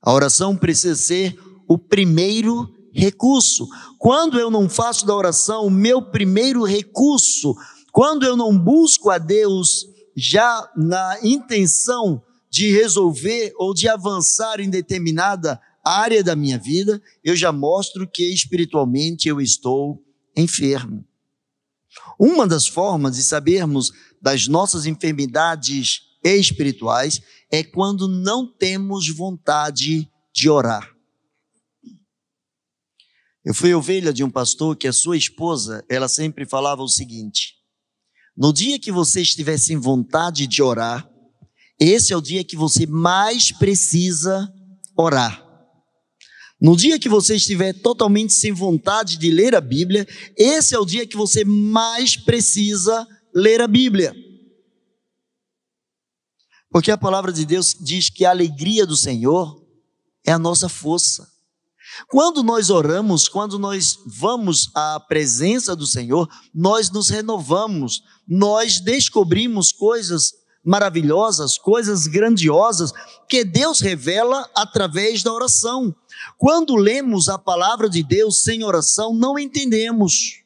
A 0.00 0.10
oração 0.10 0.56
precisa 0.56 0.96
ser 0.96 1.38
o 1.68 1.76
primeiro 1.76 2.66
recurso. 2.94 3.68
Quando 3.98 4.40
eu 4.40 4.50
não 4.50 4.70
faço 4.70 5.04
da 5.04 5.14
oração 5.14 5.66
o 5.66 5.70
meu 5.70 6.00
primeiro 6.00 6.64
recurso, 6.64 7.54
quando 7.92 8.24
eu 8.24 8.34
não 8.34 8.58
busco 8.58 9.10
a 9.10 9.18
Deus 9.18 9.84
já 10.16 10.66
na 10.74 11.18
intenção 11.22 12.22
de 12.50 12.70
resolver 12.70 13.52
ou 13.58 13.74
de 13.74 13.90
avançar 13.90 14.60
em 14.60 14.70
determinada 14.70 15.60
área 15.84 16.24
da 16.24 16.34
minha 16.34 16.58
vida, 16.58 17.02
eu 17.22 17.36
já 17.36 17.52
mostro 17.52 18.08
que 18.10 18.32
espiritualmente 18.32 19.28
eu 19.28 19.42
estou 19.42 20.02
enfermo. 20.34 21.04
Uma 22.24 22.46
das 22.46 22.68
formas 22.68 23.16
de 23.16 23.22
sabermos 23.24 23.90
das 24.20 24.46
nossas 24.46 24.86
enfermidades 24.86 26.02
espirituais 26.22 27.20
é 27.50 27.64
quando 27.64 28.06
não 28.06 28.46
temos 28.46 29.08
vontade 29.08 30.08
de 30.32 30.48
orar. 30.48 30.88
Eu 33.44 33.52
fui 33.52 33.74
ovelha 33.74 34.12
de 34.12 34.22
um 34.22 34.30
pastor 34.30 34.76
que 34.76 34.86
a 34.86 34.92
sua 34.92 35.16
esposa, 35.16 35.84
ela 35.88 36.06
sempre 36.06 36.46
falava 36.46 36.80
o 36.80 36.88
seguinte: 36.88 37.56
no 38.36 38.52
dia 38.52 38.78
que 38.78 38.92
você 38.92 39.22
estiver 39.22 39.58
sem 39.58 39.76
vontade 39.76 40.46
de 40.46 40.62
orar, 40.62 41.10
esse 41.76 42.12
é 42.12 42.16
o 42.16 42.22
dia 42.22 42.44
que 42.44 42.54
você 42.54 42.86
mais 42.86 43.50
precisa 43.50 44.48
orar. 44.96 45.41
No 46.62 46.76
dia 46.76 46.96
que 46.96 47.08
você 47.08 47.34
estiver 47.34 47.72
totalmente 47.72 48.32
sem 48.32 48.52
vontade 48.52 49.18
de 49.18 49.32
ler 49.32 49.52
a 49.52 49.60
Bíblia, 49.60 50.06
esse 50.36 50.76
é 50.76 50.78
o 50.78 50.86
dia 50.86 51.04
que 51.04 51.16
você 51.16 51.44
mais 51.44 52.16
precisa 52.16 53.04
ler 53.34 53.60
a 53.60 53.66
Bíblia. 53.66 54.14
Porque 56.70 56.92
a 56.92 56.96
palavra 56.96 57.32
de 57.32 57.44
Deus 57.44 57.74
diz 57.80 58.08
que 58.08 58.24
a 58.24 58.30
alegria 58.30 58.86
do 58.86 58.96
Senhor 58.96 59.60
é 60.24 60.30
a 60.30 60.38
nossa 60.38 60.68
força. 60.68 61.28
Quando 62.08 62.44
nós 62.44 62.70
oramos, 62.70 63.28
quando 63.28 63.58
nós 63.58 63.98
vamos 64.06 64.70
à 64.72 65.00
presença 65.00 65.74
do 65.74 65.84
Senhor, 65.84 66.28
nós 66.54 66.92
nos 66.92 67.08
renovamos, 67.08 68.04
nós 68.26 68.78
descobrimos 68.78 69.72
coisas 69.72 70.32
maravilhosas, 70.64 71.58
coisas 71.58 72.06
grandiosas 72.06 72.92
que 73.28 73.44
Deus 73.44 73.80
revela 73.80 74.48
através 74.54 75.22
da 75.22 75.32
oração. 75.32 75.94
Quando 76.38 76.76
lemos 76.76 77.28
a 77.28 77.38
palavra 77.38 77.88
de 77.88 78.02
Deus 78.02 78.42
sem 78.42 78.62
oração, 78.62 79.14
não 79.14 79.38
entendemos. 79.38 80.42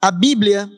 A 0.00 0.10
Bíblia 0.10 0.70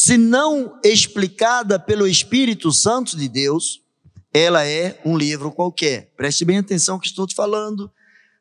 se 0.00 0.16
não 0.16 0.78
explicada 0.84 1.76
pelo 1.76 2.06
Espírito 2.06 2.70
Santo 2.70 3.16
de 3.16 3.28
Deus, 3.28 3.82
ela 4.32 4.64
é 4.64 5.00
um 5.04 5.18
livro 5.18 5.50
qualquer. 5.50 6.12
Preste 6.16 6.44
bem 6.44 6.58
atenção 6.58 7.00
que 7.00 7.08
estou 7.08 7.26
te 7.26 7.34
falando, 7.34 7.90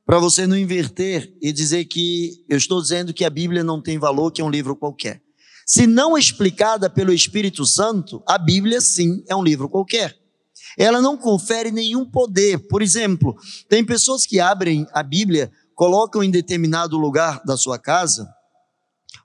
para 0.06 0.20
você 0.20 0.46
não 0.46 0.56
inverter 0.56 1.36
e 1.42 1.52
dizer 1.52 1.86
que 1.86 2.46
eu 2.48 2.58
estou 2.58 2.80
dizendo 2.80 3.12
que 3.12 3.26
a 3.26 3.30
Bíblia 3.32 3.64
não 3.64 3.82
tem 3.82 3.98
valor, 3.98 4.32
que 4.32 4.40
é 4.40 4.46
um 4.46 4.52
livro 4.52 4.76
qualquer. 4.76 5.20
Se 5.68 5.86
não 5.86 6.18
explicada 6.18 6.90
pelo 6.90 7.12
Espírito 7.12 7.66
Santo, 7.66 8.24
a 8.26 8.38
Bíblia 8.38 8.80
sim 8.80 9.22
é 9.28 9.36
um 9.36 9.44
livro 9.44 9.68
qualquer. 9.68 10.18
Ela 10.78 11.02
não 11.02 11.18
confere 11.18 11.72
nenhum 11.72 12.10
poder. 12.10 12.58
Por 12.70 12.82
exemplo, 12.82 13.36
tem 13.68 13.84
pessoas 13.84 14.26
que 14.26 14.40
abrem 14.40 14.88
a 14.94 15.04
Bíblia, 15.04 15.52
colocam 15.76 16.24
em 16.24 16.32
determinado 16.32 16.98
lugar 16.98 17.42
da 17.44 17.58
sua 17.58 17.78
casa, 17.78 18.26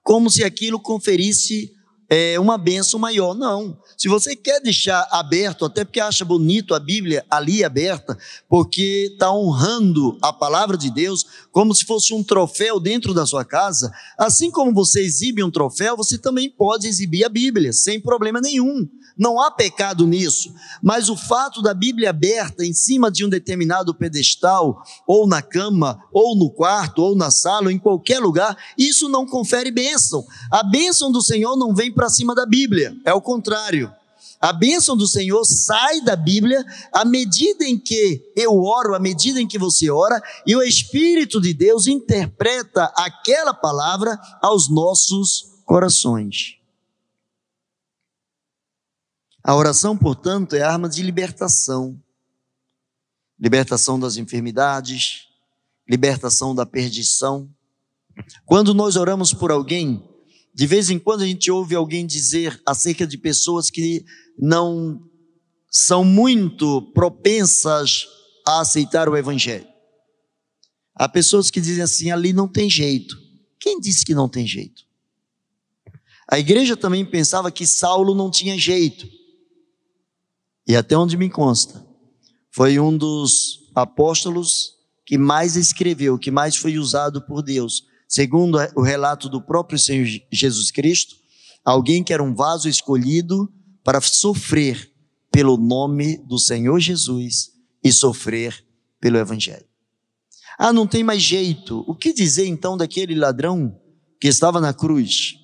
como 0.02 0.28
se 0.28 0.42
aquilo 0.42 0.80
conferisse 0.80 1.70
é, 2.14 2.38
uma 2.38 2.58
benção 2.58 3.00
maior. 3.00 3.34
Não. 3.34 3.74
Se 3.96 4.06
você 4.06 4.36
quer 4.36 4.60
deixar 4.60 5.08
aberto, 5.10 5.64
até 5.64 5.82
porque 5.82 5.98
acha 5.98 6.26
bonito 6.26 6.74
a 6.74 6.78
Bíblia 6.78 7.24
ali 7.30 7.64
aberta, 7.64 8.18
porque 8.50 9.08
está 9.12 9.32
honrando 9.32 10.18
a 10.20 10.30
palavra 10.30 10.76
de 10.76 10.90
Deus 10.90 11.24
como 11.50 11.74
se 11.74 11.86
fosse 11.86 12.12
um 12.12 12.22
troféu 12.22 12.78
dentro 12.78 13.14
da 13.14 13.24
sua 13.24 13.46
casa, 13.46 13.90
assim 14.18 14.50
como 14.50 14.74
você 14.74 15.00
exibe 15.00 15.42
um 15.42 15.50
troféu, 15.50 15.96
você 15.96 16.18
também 16.18 16.50
pode 16.50 16.86
exibir 16.86 17.24
a 17.24 17.30
Bíblia, 17.30 17.72
sem 17.72 17.98
problema 17.98 18.42
nenhum. 18.42 18.86
Não 19.16 19.40
há 19.40 19.50
pecado 19.50 20.06
nisso, 20.06 20.52
mas 20.82 21.08
o 21.08 21.16
fato 21.16 21.60
da 21.60 21.74
Bíblia 21.74 22.10
aberta 22.10 22.64
em 22.64 22.72
cima 22.72 23.10
de 23.10 23.24
um 23.24 23.28
determinado 23.28 23.94
pedestal, 23.94 24.82
ou 25.06 25.26
na 25.26 25.42
cama, 25.42 26.02
ou 26.12 26.36
no 26.36 26.50
quarto, 26.50 27.02
ou 27.02 27.14
na 27.14 27.30
sala, 27.30 27.66
ou 27.66 27.70
em 27.70 27.78
qualquer 27.78 28.20
lugar, 28.20 28.56
isso 28.76 29.08
não 29.08 29.26
confere 29.26 29.70
bênção. 29.70 30.24
A 30.50 30.62
bênção 30.62 31.12
do 31.12 31.22
Senhor 31.22 31.56
não 31.56 31.74
vem 31.74 31.92
para 32.02 32.10
cima 32.10 32.34
da 32.34 32.44
Bíblia, 32.44 32.96
é 33.04 33.14
o 33.14 33.22
contrário. 33.22 33.94
A 34.40 34.52
bênção 34.52 34.96
do 34.96 35.06
Senhor 35.06 35.44
sai 35.44 36.00
da 36.00 36.16
Bíblia 36.16 36.64
à 36.92 37.04
medida 37.04 37.64
em 37.64 37.78
que 37.78 38.32
eu 38.34 38.60
oro, 38.60 38.96
à 38.96 38.98
medida 38.98 39.40
em 39.40 39.46
que 39.46 39.56
você 39.56 39.88
ora, 39.88 40.20
e 40.44 40.56
o 40.56 40.62
Espírito 40.64 41.40
de 41.40 41.54
Deus 41.54 41.86
interpreta 41.86 42.92
aquela 42.96 43.54
palavra 43.54 44.18
aos 44.42 44.68
nossos 44.68 45.62
corações. 45.64 46.56
A 49.44 49.54
oração, 49.54 49.96
portanto, 49.96 50.56
é 50.56 50.62
arma 50.62 50.88
de 50.88 51.04
libertação. 51.04 51.96
Libertação 53.38 53.96
das 53.96 54.16
enfermidades, 54.16 55.28
libertação 55.88 56.52
da 56.52 56.66
perdição. 56.66 57.48
Quando 58.44 58.74
nós 58.74 58.96
oramos 58.96 59.32
por 59.32 59.52
alguém, 59.52 60.02
de 60.54 60.66
vez 60.66 60.90
em 60.90 60.98
quando 60.98 61.22
a 61.22 61.26
gente 61.26 61.50
ouve 61.50 61.74
alguém 61.74 62.06
dizer 62.06 62.60
acerca 62.66 63.06
de 63.06 63.16
pessoas 63.16 63.70
que 63.70 64.04
não 64.38 65.00
são 65.70 66.04
muito 66.04 66.82
propensas 66.92 68.06
a 68.46 68.60
aceitar 68.60 69.08
o 69.08 69.16
Evangelho. 69.16 69.66
Há 70.94 71.08
pessoas 71.08 71.50
que 71.50 71.60
dizem 71.60 71.82
assim: 71.82 72.10
ali 72.10 72.32
não 72.32 72.46
tem 72.46 72.68
jeito. 72.68 73.16
Quem 73.58 73.80
disse 73.80 74.04
que 74.04 74.14
não 74.14 74.28
tem 74.28 74.46
jeito? 74.46 74.82
A 76.30 76.38
igreja 76.38 76.76
também 76.76 77.04
pensava 77.04 77.50
que 77.50 77.66
Saulo 77.66 78.14
não 78.14 78.30
tinha 78.30 78.58
jeito. 78.58 79.06
E 80.66 80.76
até 80.76 80.96
onde 80.96 81.16
me 81.16 81.28
consta, 81.28 81.84
foi 82.50 82.78
um 82.78 82.96
dos 82.96 83.70
apóstolos 83.74 84.74
que 85.04 85.18
mais 85.18 85.56
escreveu, 85.56 86.18
que 86.18 86.30
mais 86.30 86.56
foi 86.56 86.78
usado 86.78 87.20
por 87.22 87.42
Deus. 87.42 87.84
Segundo 88.12 88.58
o 88.76 88.82
relato 88.82 89.26
do 89.26 89.40
próprio 89.40 89.78
Senhor 89.78 90.06
Jesus 90.30 90.70
Cristo, 90.70 91.16
alguém 91.64 92.04
que 92.04 92.12
era 92.12 92.22
um 92.22 92.34
vaso 92.34 92.68
escolhido 92.68 93.50
para 93.82 94.02
sofrer 94.02 94.92
pelo 95.30 95.56
nome 95.56 96.18
do 96.18 96.38
Senhor 96.38 96.78
Jesus 96.78 97.52
e 97.82 97.90
sofrer 97.90 98.66
pelo 99.00 99.16
Evangelho. 99.16 99.64
Ah, 100.58 100.74
não 100.74 100.86
tem 100.86 101.02
mais 101.02 101.22
jeito. 101.22 101.82
O 101.88 101.94
que 101.94 102.12
dizer 102.12 102.44
então 102.44 102.76
daquele 102.76 103.14
ladrão 103.14 103.80
que 104.20 104.28
estava 104.28 104.60
na 104.60 104.74
cruz? 104.74 105.36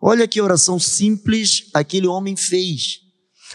Olha 0.00 0.26
que 0.26 0.40
oração 0.40 0.78
simples 0.78 1.68
aquele 1.74 2.06
homem 2.06 2.34
fez. 2.34 3.00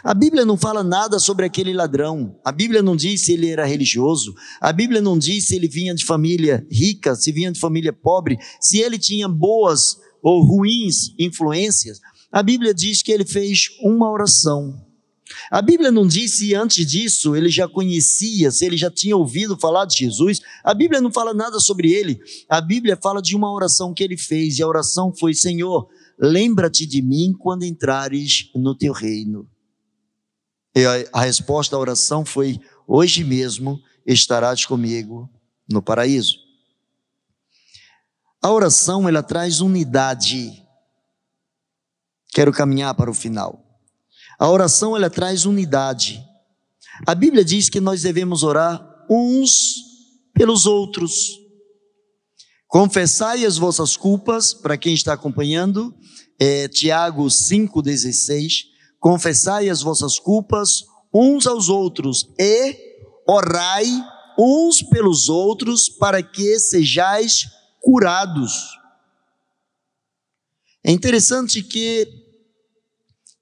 A 0.04 0.14
Bíblia 0.14 0.46
não 0.46 0.58
fala 0.58 0.84
nada 0.84 1.20
sobre 1.20 1.46
aquele 1.46 1.74
ladrão. 1.74 2.38
A 2.44 2.52
Bíblia 2.52 2.82
não 2.82 2.96
diz 2.96 3.22
se 3.22 3.34
ele 3.34 3.50
era 3.50 3.66
religioso. 3.66 4.36
A 4.60 4.74
Bíblia 4.74 5.02
não 5.02 5.18
diz 5.18 5.48
se 5.48 5.56
ele 5.56 5.68
vinha 5.68 5.96
de 5.96 6.06
família 6.06 6.66
rica, 6.70 7.16
se 7.16 7.32
vinha 7.32 7.52
de 7.52 7.60
família 7.60 7.94
pobre, 7.94 8.38
se 8.60 8.80
ele 8.80 9.00
tinha 9.00 9.28
boas 9.28 9.98
ou 10.22 10.44
ruins 10.44 11.14
influências. 11.18 12.00
A 12.32 12.44
Bíblia 12.44 12.74
diz 12.74 13.02
que 13.02 13.12
ele 13.12 13.26
fez 13.26 13.68
uma 13.82 14.12
oração. 14.12 14.84
A 15.50 15.62
Bíblia 15.62 15.92
não 15.92 16.06
diz 16.06 16.34
se 16.34 16.54
antes 16.54 16.86
disso 16.86 17.36
ele 17.36 17.50
já 17.50 17.68
conhecia, 17.68 18.52
se 18.52 18.66
ele 18.66 18.78
já 18.78 18.92
tinha 18.92 19.16
ouvido 19.16 19.58
falar 19.58 19.86
de 19.86 19.98
Jesus. 19.98 20.42
A 20.64 20.74
Bíblia 20.74 21.02
não 21.02 21.12
fala 21.12 21.34
nada 21.34 21.60
sobre 21.60 21.92
ele. 21.92 22.20
A 22.50 22.60
Bíblia 22.60 22.98
fala 23.02 23.22
de 23.22 23.36
uma 23.36 23.52
oração 23.52 23.94
que 23.94 24.04
ele 24.04 24.18
fez, 24.18 24.60
e 24.60 24.64
a 24.64 24.68
oração 24.68 25.14
foi: 25.18 25.34
Senhor, 25.34 25.88
lembra-te 26.20 26.86
de 26.86 27.02
mim 27.02 27.34
quando 27.38 27.64
entrares 27.64 28.52
no 28.54 28.76
teu 28.76 28.94
reino. 28.94 29.48
E 30.76 30.86
a, 31.14 31.22
resposta 31.22 31.76
à 31.76 31.80
oração 31.80 32.26
foi: 32.26 32.60
Hoje 32.86 33.24
mesmo 33.24 33.82
estarás 34.06 34.66
comigo 34.66 35.30
no 35.70 35.82
paraíso. 35.82 36.38
A 38.42 38.52
oração 38.52 39.08
ela 39.08 39.24
traz 39.24 39.62
unidade. 39.62 40.62
Quero 42.34 42.52
caminhar 42.52 42.94
para 42.94 43.10
o 43.10 43.14
final. 43.14 43.64
A 44.38 44.50
oração 44.50 44.96
ela 44.96 45.10
traz 45.10 45.46
unidade. 45.46 46.22
A 47.08 47.16
Bíblia 47.16 47.44
diz 47.44 47.70
que 47.70 47.80
nós 47.80 48.02
devemos 48.02 48.44
orar 48.44 49.06
uns 49.10 49.76
pelos 50.34 50.66
outros. 50.66 51.40
Confessai 52.68 53.46
as 53.46 53.58
vossas 53.58 53.96
culpas, 53.96 54.54
para 54.54 54.78
quem 54.78 54.94
está 54.94 55.14
acompanhando, 55.14 55.96
é, 56.38 56.68
Tiago 56.68 57.26
5,16. 57.26 58.75
Confessai 59.06 59.70
as 59.70 59.84
vossas 59.84 60.18
culpas 60.18 60.84
uns 61.14 61.46
aos 61.46 61.70
outros 61.70 62.28
e 62.40 62.76
orai 63.28 63.86
uns 64.36 64.82
pelos 64.82 65.30
outros 65.30 65.88
para 65.88 66.24
que 66.24 66.60
sejais 66.60 67.46
curados. 67.80 68.52
É 70.84 70.92
interessante 70.92 71.62
que 71.62 72.08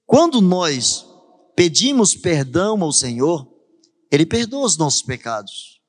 quando 0.04 0.42
nós 0.42 1.06
pedimos 1.56 2.14
perdão 2.14 2.82
ao 2.82 2.92
Senhor, 2.92 3.50
Ele 4.12 4.26
perdoa 4.26 4.66
os 4.66 4.76
nossos 4.76 5.00
pecados. 5.00 5.80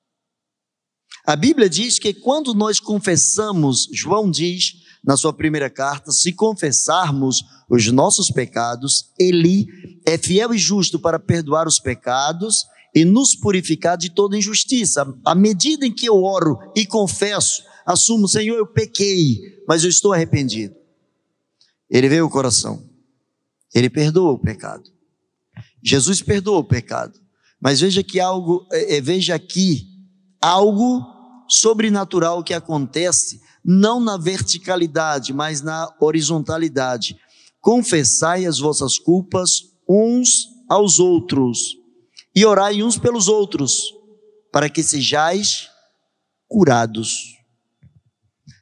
A 1.26 1.36
Bíblia 1.36 1.70
diz 1.70 2.00
que 2.00 2.14
quando 2.14 2.54
nós 2.54 2.80
confessamos, 2.80 3.90
João 3.92 4.32
diz 4.32 4.85
na 5.06 5.16
sua 5.16 5.34
primeira 5.34 5.70
carta, 5.70 6.12
se 6.12 6.34
confessarmos 6.34 7.44
os 7.70 7.92
nossos 7.92 8.32
pecados, 8.32 9.12
Ele 9.20 9.68
é 10.06 10.18
fiel 10.18 10.54
e 10.54 10.58
justo 10.58 11.00
para 11.00 11.20
perdoar 11.20 11.68
os 11.68 11.80
pecados 11.80 12.66
e 12.94 13.04
nos 13.04 13.36
purificar 13.36 13.98
de 13.98 14.10
toda 14.10 14.38
injustiça. 14.38 15.06
À 15.26 15.36
medida 15.36 15.86
em 15.86 15.94
que 15.94 16.08
eu 16.08 16.24
oro 16.24 16.58
e 16.76 16.86
confesso, 16.86 17.64
assumo, 17.86 18.28
Senhor, 18.28 18.58
eu 18.58 18.66
pequei, 18.66 19.40
mas 19.68 19.84
eu 19.84 19.90
estou 19.90 20.14
arrependido. 20.14 20.76
Ele 21.90 22.10
veio 22.10 22.26
o 22.26 22.30
coração. 22.30 22.84
Ele 23.74 23.90
perdoa 23.90 24.32
o 24.32 24.40
pecado. 24.40 24.90
Jesus 25.84 26.22
perdoa 26.22 26.60
o 26.60 26.64
pecado. 26.64 27.20
Mas 27.62 27.82
veja 27.82 28.02
que 28.02 28.20
algo, 28.20 28.66
é, 28.72 28.98
é, 28.98 29.02
veja 29.02 29.36
aqui 29.36 29.88
algo 30.42 31.04
sobrenatural 31.48 32.44
que 32.44 32.54
acontece 32.54 33.42
não 33.66 34.00
na 34.00 34.16
verticalidade, 34.16 35.34
mas 35.34 35.62
na 35.62 35.92
horizontalidade. 36.00 37.18
Confessai 37.60 38.46
as 38.46 38.60
vossas 38.60 39.00
culpas 39.00 39.74
uns 39.90 40.48
aos 40.70 41.00
outros 41.00 41.76
e 42.36 42.46
orai 42.46 42.84
uns 42.84 42.98
pelos 42.98 43.28
outros, 43.28 43.94
para 44.52 44.70
que 44.70 44.84
sejais 44.84 45.70
curados. 46.48 47.38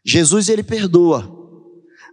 Jesus 0.05 0.47
ele 0.47 0.63
perdoa, 0.63 1.29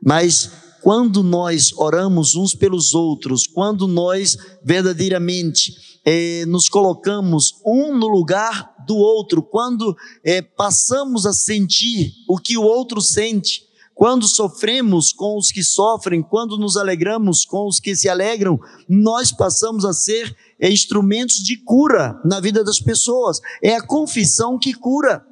mas 0.03 0.51
quando 0.83 1.23
nós 1.23 1.73
oramos 1.77 2.35
uns 2.35 2.55
pelos 2.55 2.95
outros, 2.95 3.47
quando 3.47 3.87
nós 3.87 4.37
verdadeiramente 4.65 5.75
eh, 6.05 6.45
nos 6.47 6.69
colocamos 6.69 7.53
um 7.65 7.97
no 7.97 8.09
lugar 8.09 8.70
do 8.91 8.97
outro, 8.97 9.41
quando 9.41 9.97
eh, 10.25 10.43
passamos 10.43 11.25
a 11.25 11.33
sentir 11.33 12.13
o 12.29 12.37
que 12.37 12.59
o 12.59 12.63
outro 12.63 13.01
sente, 13.01 13.63
quando 13.95 14.27
sofremos 14.27 15.13
com 15.13 15.39
os 15.39 15.53
que 15.53 15.63
sofrem, 15.63 16.21
quando 16.21 16.59
nos 16.59 16.77
alegramos 16.77 17.45
com 17.45 17.69
os 17.69 17.79
que 17.79 17.95
se 17.95 18.09
alegram, 18.09 18.59
nós 18.89 19.31
passamos 19.31 19.85
a 19.85 19.93
ser 19.93 20.37
eh, 20.59 20.73
instrumentos 20.73 21.37
de 21.37 21.57
cura 21.57 22.21
na 22.25 22.41
vida 22.41 22.65
das 22.65 22.81
pessoas. 22.81 23.41
É 23.63 23.77
a 23.77 23.87
confissão 23.87 24.59
que 24.59 24.75
cura. 24.75 25.25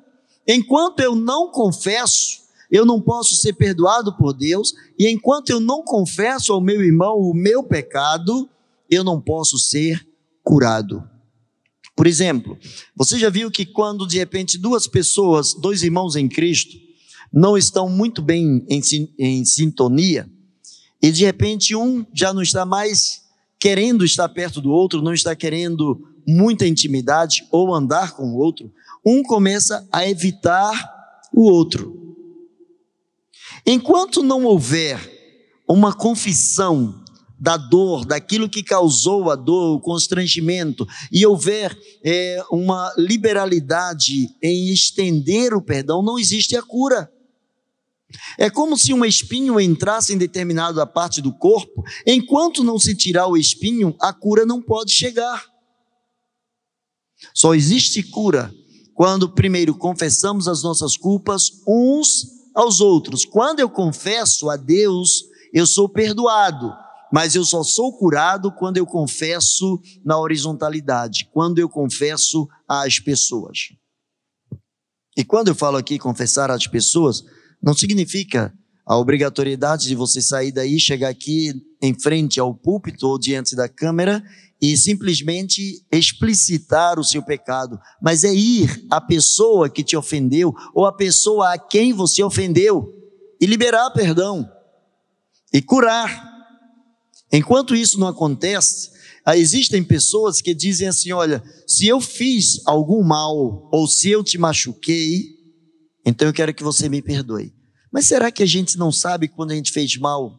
Enquanto 0.46 1.00
eu 1.00 1.16
não 1.16 1.50
confesso, 1.50 2.42
eu 2.70 2.86
não 2.86 3.00
posso 3.00 3.34
ser 3.36 3.54
perdoado 3.54 4.16
por 4.16 4.34
Deus, 4.34 4.72
e 4.96 5.10
enquanto 5.10 5.50
eu 5.50 5.58
não 5.58 5.82
confesso 5.82 6.52
ao 6.52 6.60
meu 6.60 6.80
irmão 6.80 7.18
o 7.18 7.34
meu 7.34 7.64
pecado, 7.64 8.48
eu 8.88 9.02
não 9.02 9.20
posso 9.20 9.58
ser 9.58 10.06
curado. 10.44 11.17
Por 11.98 12.06
exemplo, 12.06 12.56
você 12.94 13.18
já 13.18 13.28
viu 13.28 13.50
que 13.50 13.66
quando 13.66 14.06
de 14.06 14.18
repente 14.18 14.56
duas 14.56 14.86
pessoas, 14.86 15.52
dois 15.52 15.82
irmãos 15.82 16.14
em 16.14 16.28
Cristo, 16.28 16.76
não 17.32 17.58
estão 17.58 17.88
muito 17.88 18.22
bem 18.22 18.64
em, 18.68 18.80
em 19.18 19.44
sintonia, 19.44 20.30
e 21.02 21.10
de 21.10 21.24
repente 21.24 21.74
um 21.74 22.06
já 22.14 22.32
não 22.32 22.40
está 22.40 22.64
mais 22.64 23.22
querendo 23.58 24.04
estar 24.04 24.28
perto 24.28 24.60
do 24.60 24.70
outro, 24.70 25.02
não 25.02 25.12
está 25.12 25.34
querendo 25.34 26.00
muita 26.24 26.68
intimidade 26.68 27.44
ou 27.50 27.74
andar 27.74 28.12
com 28.12 28.30
o 28.30 28.36
outro, 28.36 28.72
um 29.04 29.20
começa 29.20 29.84
a 29.90 30.08
evitar 30.08 30.72
o 31.34 31.50
outro. 31.50 32.16
Enquanto 33.66 34.22
não 34.22 34.44
houver 34.44 35.00
uma 35.68 35.92
confissão 35.92 37.02
da 37.38 37.56
dor, 37.56 38.04
daquilo 38.04 38.48
que 38.48 38.62
causou 38.62 39.30
a 39.30 39.36
dor, 39.36 39.76
o 39.76 39.80
constrangimento, 39.80 40.86
e 41.12 41.24
houver 41.24 41.78
é, 42.04 42.42
uma 42.50 42.92
liberalidade 42.96 44.28
em 44.42 44.72
estender 44.72 45.54
o 45.54 45.62
perdão, 45.62 46.02
não 46.02 46.18
existe 46.18 46.56
a 46.56 46.62
cura. 46.62 47.10
É 48.38 48.48
como 48.48 48.76
se 48.76 48.92
um 48.92 49.04
espinho 49.04 49.60
entrasse 49.60 50.14
em 50.14 50.18
determinada 50.18 50.84
parte 50.86 51.20
do 51.20 51.32
corpo, 51.32 51.84
enquanto 52.06 52.64
não 52.64 52.78
se 52.78 52.94
tirar 52.94 53.26
o 53.26 53.36
espinho, 53.36 53.94
a 54.00 54.12
cura 54.12 54.46
não 54.46 54.62
pode 54.62 54.92
chegar. 54.92 55.44
Só 57.34 57.54
existe 57.54 58.02
cura 58.02 58.52
quando, 58.94 59.28
primeiro, 59.28 59.76
confessamos 59.76 60.48
as 60.48 60.62
nossas 60.62 60.96
culpas 60.96 61.50
uns 61.66 62.26
aos 62.54 62.80
outros. 62.80 63.24
Quando 63.24 63.60
eu 63.60 63.68
confesso 63.68 64.48
a 64.50 64.56
Deus, 64.56 65.24
eu 65.52 65.66
sou 65.66 65.88
perdoado, 65.88 66.72
mas 67.12 67.34
eu 67.34 67.44
só 67.44 67.62
sou 67.62 67.96
curado 67.96 68.52
quando 68.52 68.76
eu 68.76 68.86
confesso 68.86 69.80
na 70.04 70.18
horizontalidade, 70.18 71.28
quando 71.32 71.58
eu 71.58 71.68
confesso 71.68 72.48
às 72.68 72.98
pessoas. 72.98 73.68
E 75.16 75.24
quando 75.24 75.48
eu 75.48 75.54
falo 75.54 75.76
aqui 75.76 75.98
confessar 75.98 76.50
às 76.50 76.66
pessoas, 76.66 77.24
não 77.62 77.74
significa 77.74 78.54
a 78.86 78.96
obrigatoriedade 78.96 79.86
de 79.86 79.94
você 79.94 80.22
sair 80.22 80.52
daí, 80.52 80.78
chegar 80.80 81.08
aqui 81.08 81.52
em 81.82 81.92
frente 81.92 82.40
ao 82.40 82.54
púlpito 82.54 83.06
ou 83.06 83.18
diante 83.18 83.54
da 83.54 83.68
câmera 83.68 84.22
e 84.60 84.76
simplesmente 84.76 85.84
explicitar 85.92 86.98
o 86.98 87.04
seu 87.04 87.22
pecado, 87.22 87.78
mas 88.02 88.24
é 88.24 88.34
ir 88.34 88.86
à 88.90 89.00
pessoa 89.00 89.68
que 89.68 89.84
te 89.84 89.96
ofendeu 89.96 90.54
ou 90.74 90.86
à 90.86 90.92
pessoa 90.92 91.52
a 91.52 91.58
quem 91.58 91.92
você 91.92 92.22
ofendeu 92.22 92.92
e 93.40 93.46
liberar 93.46 93.90
perdão 93.90 94.48
e 95.52 95.62
curar. 95.62 96.27
Enquanto 97.32 97.74
isso 97.74 97.98
não 97.98 98.08
acontece, 98.08 98.90
existem 99.36 99.84
pessoas 99.84 100.40
que 100.40 100.54
dizem 100.54 100.88
assim: 100.88 101.12
olha, 101.12 101.42
se 101.66 101.86
eu 101.86 102.00
fiz 102.00 102.60
algum 102.66 103.02
mal 103.02 103.68
ou 103.72 103.86
se 103.86 104.10
eu 104.10 104.24
te 104.24 104.38
machuquei, 104.38 105.36
então 106.04 106.28
eu 106.28 106.32
quero 106.32 106.54
que 106.54 106.62
você 106.62 106.88
me 106.88 107.02
perdoe. 107.02 107.52
Mas 107.92 108.06
será 108.06 108.30
que 108.30 108.42
a 108.42 108.46
gente 108.46 108.78
não 108.78 108.92
sabe 108.92 109.28
quando 109.28 109.50
a 109.50 109.54
gente 109.54 109.72
fez 109.72 109.96
mal? 109.96 110.38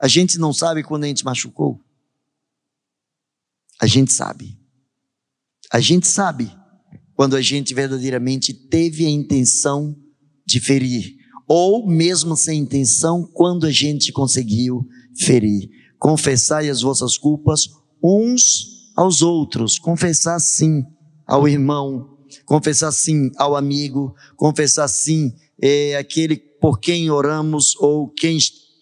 A 0.00 0.08
gente 0.08 0.38
não 0.38 0.52
sabe 0.52 0.82
quando 0.82 1.04
a 1.04 1.08
gente 1.08 1.24
machucou? 1.24 1.80
A 3.80 3.86
gente 3.86 4.12
sabe. 4.12 4.58
A 5.70 5.80
gente 5.80 6.06
sabe 6.06 6.52
quando 7.14 7.36
a 7.36 7.42
gente 7.42 7.74
verdadeiramente 7.74 8.52
teve 8.52 9.06
a 9.06 9.10
intenção 9.10 9.96
de 10.46 10.60
ferir, 10.60 11.14
ou 11.48 11.86
mesmo 11.86 12.36
sem 12.36 12.60
intenção, 12.60 13.26
quando 13.32 13.66
a 13.66 13.70
gente 13.70 14.12
conseguiu 14.12 14.86
ferir. 15.18 15.68
Confessai 16.02 16.68
as 16.68 16.82
vossas 16.82 17.16
culpas 17.16 17.70
uns 18.02 18.90
aos 18.96 19.22
outros, 19.22 19.78
confessar 19.78 20.40
sim 20.40 20.84
ao 21.24 21.46
irmão, 21.46 22.18
confessar 22.44 22.90
sim 22.90 23.30
ao 23.36 23.54
amigo, 23.54 24.12
confessar 24.36 24.88
sim 24.88 25.32
é, 25.62 25.94
aquele 25.94 26.36
por 26.60 26.80
quem 26.80 27.08
oramos 27.08 27.76
ou 27.76 28.08
quem 28.08 28.36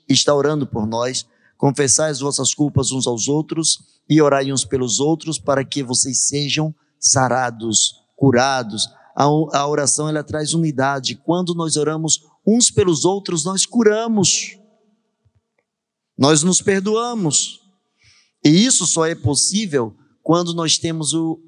está 0.08 0.34
orando 0.34 0.66
por 0.66 0.86
nós. 0.86 1.26
Confessai 1.58 2.10
as 2.10 2.20
vossas 2.20 2.54
culpas 2.54 2.90
uns 2.90 3.06
aos 3.06 3.28
outros 3.28 4.00
e 4.08 4.22
orai 4.22 4.50
uns 4.50 4.64
pelos 4.64 4.98
outros 4.98 5.38
para 5.38 5.62
que 5.62 5.82
vocês 5.82 6.20
sejam 6.26 6.74
sarados, 6.98 7.96
curados. 8.16 8.88
A, 9.14 9.24
a 9.24 9.68
oração 9.68 10.08
ela 10.08 10.24
traz 10.24 10.54
unidade. 10.54 11.16
Quando 11.16 11.54
nós 11.54 11.76
oramos 11.76 12.22
uns 12.46 12.70
pelos 12.70 13.04
outros, 13.04 13.44
nós 13.44 13.66
curamos. 13.66 14.58
Nós 16.20 16.42
nos 16.42 16.60
perdoamos. 16.60 17.60
E 18.44 18.50
isso 18.50 18.86
só 18.86 19.06
é 19.06 19.14
possível 19.14 19.96
quando 20.22 20.52
nós 20.52 20.76
temos 20.76 21.14
o, 21.14 21.40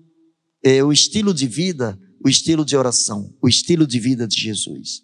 é, 0.65 0.83
o 0.83 0.91
estilo 0.91 1.35
de 1.35 1.47
vida, 1.47 1.99
o 2.25 2.29
estilo 2.29 2.65
de 2.65 2.75
oração, 2.75 3.37
o 3.43 3.49
estilo 3.49 3.87
de 3.87 4.01
vida 4.01 4.27
de 4.27 4.41
Jesus. 4.41 5.03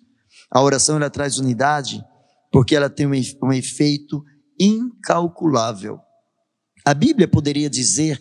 A 0.50 0.62
oração 0.62 0.96
ela 0.96 1.10
traz 1.10 1.36
unidade 1.36 2.02
porque 2.50 2.74
ela 2.74 2.88
tem 2.88 3.06
um, 3.06 3.52
efeito 3.52 4.24
incalculável. 4.58 5.98
A 6.82 6.94
Bíblia 6.94 7.28
poderia 7.28 7.68
dizer 7.68 8.18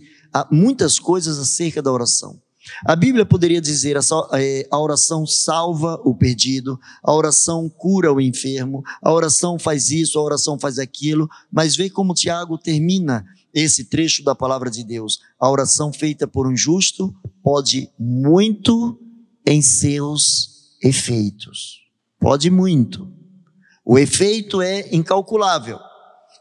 muitas 0.52 1.00
coisas 1.00 1.40
acerca 1.40 1.82
da 1.82 1.92
oração. 1.92 2.42
A 2.86 2.96
Bíblia 2.96 3.26
poderia 3.26 3.62
dizer 3.62 3.98
é, 4.34 4.68
a 4.70 4.80
oração 4.80 5.26
salva 5.26 6.00
o 6.04 6.16
perdido, 6.16 6.80
a 7.04 7.14
oração 7.14 7.70
cura 7.70 8.14
o 8.14 8.22
enfermo, 8.22 8.84
a 9.02 9.12
oração 9.12 9.58
faz 9.58 9.90
isso, 9.90 10.18
a 10.18 10.24
oração 10.24 10.60
faz 10.60 10.80
aquilo, 10.80 11.28
mas 11.52 11.76
vê 11.76 11.90
como 11.90 12.14
Tiago 12.14 12.58
termina 12.58 13.26
esse 13.54 13.86
trecho 13.86 14.24
da 14.24 14.36
palavra 14.36 14.70
de 14.70 14.84
Deus. 14.84 15.20
A 15.40 15.50
oração 15.50 15.92
feita 15.92 16.28
por 16.28 16.48
um 16.48 16.56
justo 16.56 17.14
pode 17.44 17.90
muito 18.00 19.00
em 19.46 19.62
seus 19.62 20.78
efeitos. 20.84 21.82
Pode 22.20 22.50
muito. 22.50 23.12
O 23.86 23.98
efeito 23.98 24.62
é 24.62 24.94
incalculável. 24.94 25.80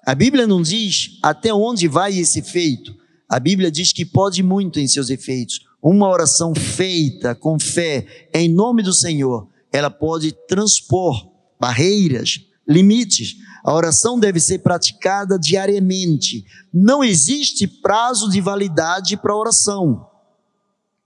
A 0.04 0.14
Bíblia 0.14 0.46
não 0.46 0.60
diz 0.60 1.18
até 1.22 1.54
onde 1.54 1.88
vai 1.88 2.16
esse 2.18 2.40
efeito. 2.40 2.94
A 3.28 3.40
Bíblia 3.40 3.70
diz 3.70 3.92
que 3.92 4.04
pode 4.04 4.42
muito 4.42 4.78
em 4.78 4.86
seus 4.86 5.10
efeitos. 5.10 5.60
Uma 5.82 6.08
oração 6.08 6.54
feita 6.54 7.34
com 7.34 7.58
fé 7.58 8.28
em 8.32 8.48
nome 8.48 8.82
do 8.82 8.92
Senhor, 8.92 9.48
ela 9.72 9.90
pode 9.90 10.32
transpor 10.48 11.30
barreiras, 11.60 12.40
limites. 12.66 13.36
A 13.64 13.72
oração 13.72 14.18
deve 14.18 14.40
ser 14.40 14.60
praticada 14.60 15.38
diariamente. 15.38 16.44
Não 16.72 17.02
existe 17.02 17.66
prazo 17.66 18.30
de 18.30 18.40
validade 18.40 19.16
para 19.16 19.36
oração. 19.36 20.06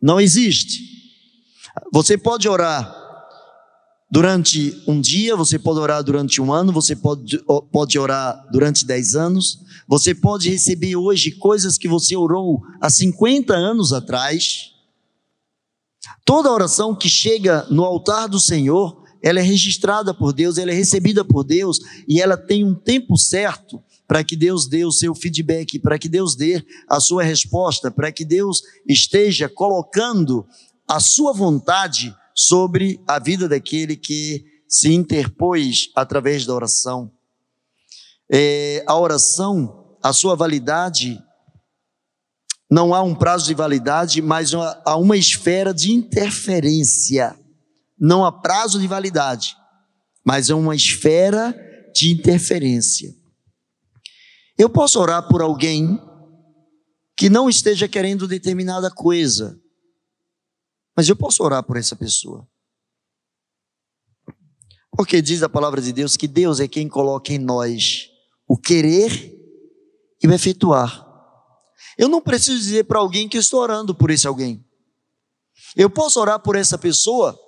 Não 0.00 0.20
existe. 0.20 0.82
Você 1.92 2.16
pode 2.16 2.48
orar 2.48 2.99
durante 4.10 4.82
um 4.86 5.00
dia, 5.00 5.36
você 5.36 5.58
pode 5.58 5.78
orar 5.78 6.02
durante 6.02 6.40
um 6.40 6.52
ano, 6.52 6.72
você 6.72 6.96
pode, 6.96 7.38
pode 7.70 7.98
orar 7.98 8.44
durante 8.50 8.84
dez 8.84 9.14
anos, 9.14 9.60
você 9.86 10.14
pode 10.14 10.50
receber 10.50 10.96
hoje 10.96 11.30
coisas 11.30 11.78
que 11.78 11.86
você 11.86 12.16
orou 12.16 12.60
há 12.80 12.90
50 12.90 13.54
anos 13.54 13.92
atrás. 13.92 14.72
Toda 16.24 16.50
oração 16.50 16.94
que 16.94 17.08
chega 17.08 17.66
no 17.70 17.84
altar 17.84 18.28
do 18.28 18.40
Senhor, 18.40 19.04
ela 19.22 19.38
é 19.38 19.42
registrada 19.42 20.12
por 20.12 20.32
Deus, 20.32 20.58
ela 20.58 20.72
é 20.72 20.74
recebida 20.74 21.24
por 21.24 21.44
Deus 21.44 21.78
e 22.08 22.20
ela 22.20 22.36
tem 22.36 22.64
um 22.64 22.74
tempo 22.74 23.16
certo 23.16 23.80
para 24.08 24.24
que 24.24 24.34
Deus 24.34 24.66
dê 24.66 24.84
o 24.84 24.90
seu 24.90 25.14
feedback, 25.14 25.78
para 25.78 25.96
que 25.96 26.08
Deus 26.08 26.34
dê 26.34 26.64
a 26.88 26.98
sua 26.98 27.22
resposta, 27.22 27.92
para 27.92 28.10
que 28.10 28.24
Deus 28.24 28.60
esteja 28.88 29.48
colocando 29.48 30.44
a 30.88 30.98
sua 30.98 31.32
vontade 31.32 32.12
sobre 32.40 32.98
a 33.06 33.18
vida 33.18 33.46
daquele 33.46 33.96
que 33.96 34.44
se 34.66 34.94
interpôs 34.94 35.90
através 35.94 36.46
da 36.46 36.54
oração. 36.54 37.12
É, 38.32 38.82
a 38.86 38.98
oração, 38.98 39.98
a 40.02 40.10
sua 40.12 40.34
validade, 40.34 41.22
não 42.70 42.94
há 42.94 43.02
um 43.02 43.14
prazo 43.14 43.46
de 43.46 43.54
validade, 43.54 44.22
mas 44.22 44.54
há 44.54 44.96
uma 44.96 45.18
esfera 45.18 45.74
de 45.74 45.92
interferência. 45.92 47.36
Não 47.98 48.24
há 48.24 48.32
prazo 48.32 48.80
de 48.80 48.86
validade, 48.86 49.54
mas 50.24 50.48
é 50.48 50.54
uma 50.54 50.74
esfera 50.74 51.54
de 51.94 52.10
interferência. 52.10 53.14
Eu 54.56 54.70
posso 54.70 54.98
orar 54.98 55.28
por 55.28 55.42
alguém 55.42 56.00
que 57.18 57.28
não 57.28 57.50
esteja 57.50 57.86
querendo 57.86 58.26
determinada 58.26 58.90
coisa, 58.90 59.60
mas 60.96 61.08
eu 61.08 61.16
posso 61.16 61.42
orar 61.42 61.62
por 61.62 61.76
essa 61.76 61.96
pessoa. 61.96 62.46
Porque 64.90 65.22
diz 65.22 65.42
a 65.42 65.48
palavra 65.48 65.80
de 65.80 65.92
Deus 65.92 66.16
que 66.16 66.26
Deus 66.26 66.60
é 66.60 66.68
quem 66.68 66.88
coloca 66.88 67.32
em 67.32 67.38
nós 67.38 68.08
o 68.46 68.56
querer 68.56 69.32
e 70.22 70.26
o 70.26 70.32
efetuar. 70.32 71.06
Eu 71.96 72.08
não 72.08 72.20
preciso 72.20 72.58
dizer 72.58 72.84
para 72.84 72.98
alguém 72.98 73.28
que 73.28 73.38
estou 73.38 73.60
orando 73.60 73.94
por 73.94 74.10
esse 74.10 74.26
alguém. 74.26 74.64
Eu 75.76 75.88
posso 75.88 76.20
orar 76.20 76.40
por 76.40 76.56
essa 76.56 76.76
pessoa 76.76 77.38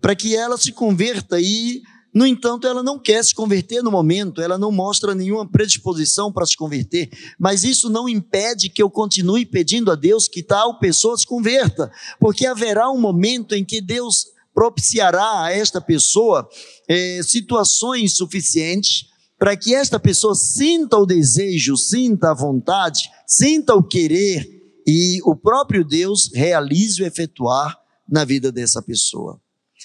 para 0.00 0.16
que 0.16 0.36
ela 0.36 0.56
se 0.56 0.72
converta 0.72 1.40
e 1.40 1.82
no 2.14 2.26
entanto, 2.26 2.66
ela 2.66 2.82
não 2.82 2.98
quer 2.98 3.22
se 3.24 3.34
converter 3.34 3.82
no 3.82 3.90
momento, 3.90 4.40
ela 4.40 4.56
não 4.58 4.72
mostra 4.72 5.14
nenhuma 5.14 5.48
predisposição 5.48 6.32
para 6.32 6.46
se 6.46 6.56
converter, 6.56 7.10
mas 7.38 7.64
isso 7.64 7.90
não 7.90 8.08
impede 8.08 8.70
que 8.70 8.82
eu 8.82 8.90
continue 8.90 9.44
pedindo 9.44 9.90
a 9.90 9.94
Deus 9.94 10.26
que 10.26 10.42
tal 10.42 10.78
pessoa 10.78 11.16
se 11.16 11.26
converta, 11.26 11.90
porque 12.18 12.46
haverá 12.46 12.90
um 12.90 13.00
momento 13.00 13.54
em 13.54 13.64
que 13.64 13.80
Deus 13.80 14.26
propiciará 14.54 15.44
a 15.44 15.52
esta 15.52 15.80
pessoa 15.80 16.48
é, 16.88 17.20
situações 17.22 18.16
suficientes 18.16 19.06
para 19.38 19.56
que 19.56 19.74
esta 19.74 20.00
pessoa 20.00 20.34
sinta 20.34 20.96
o 20.96 21.06
desejo, 21.06 21.76
sinta 21.76 22.32
a 22.32 22.34
vontade, 22.34 23.08
sinta 23.24 23.74
o 23.74 23.82
querer 23.82 24.44
e 24.84 25.20
o 25.24 25.36
próprio 25.36 25.84
Deus 25.84 26.30
realize 26.34 27.00
o 27.00 27.06
efetuar 27.06 27.78
na 28.08 28.24
vida 28.24 28.50
dessa 28.50 28.82
pessoa. 28.82 29.40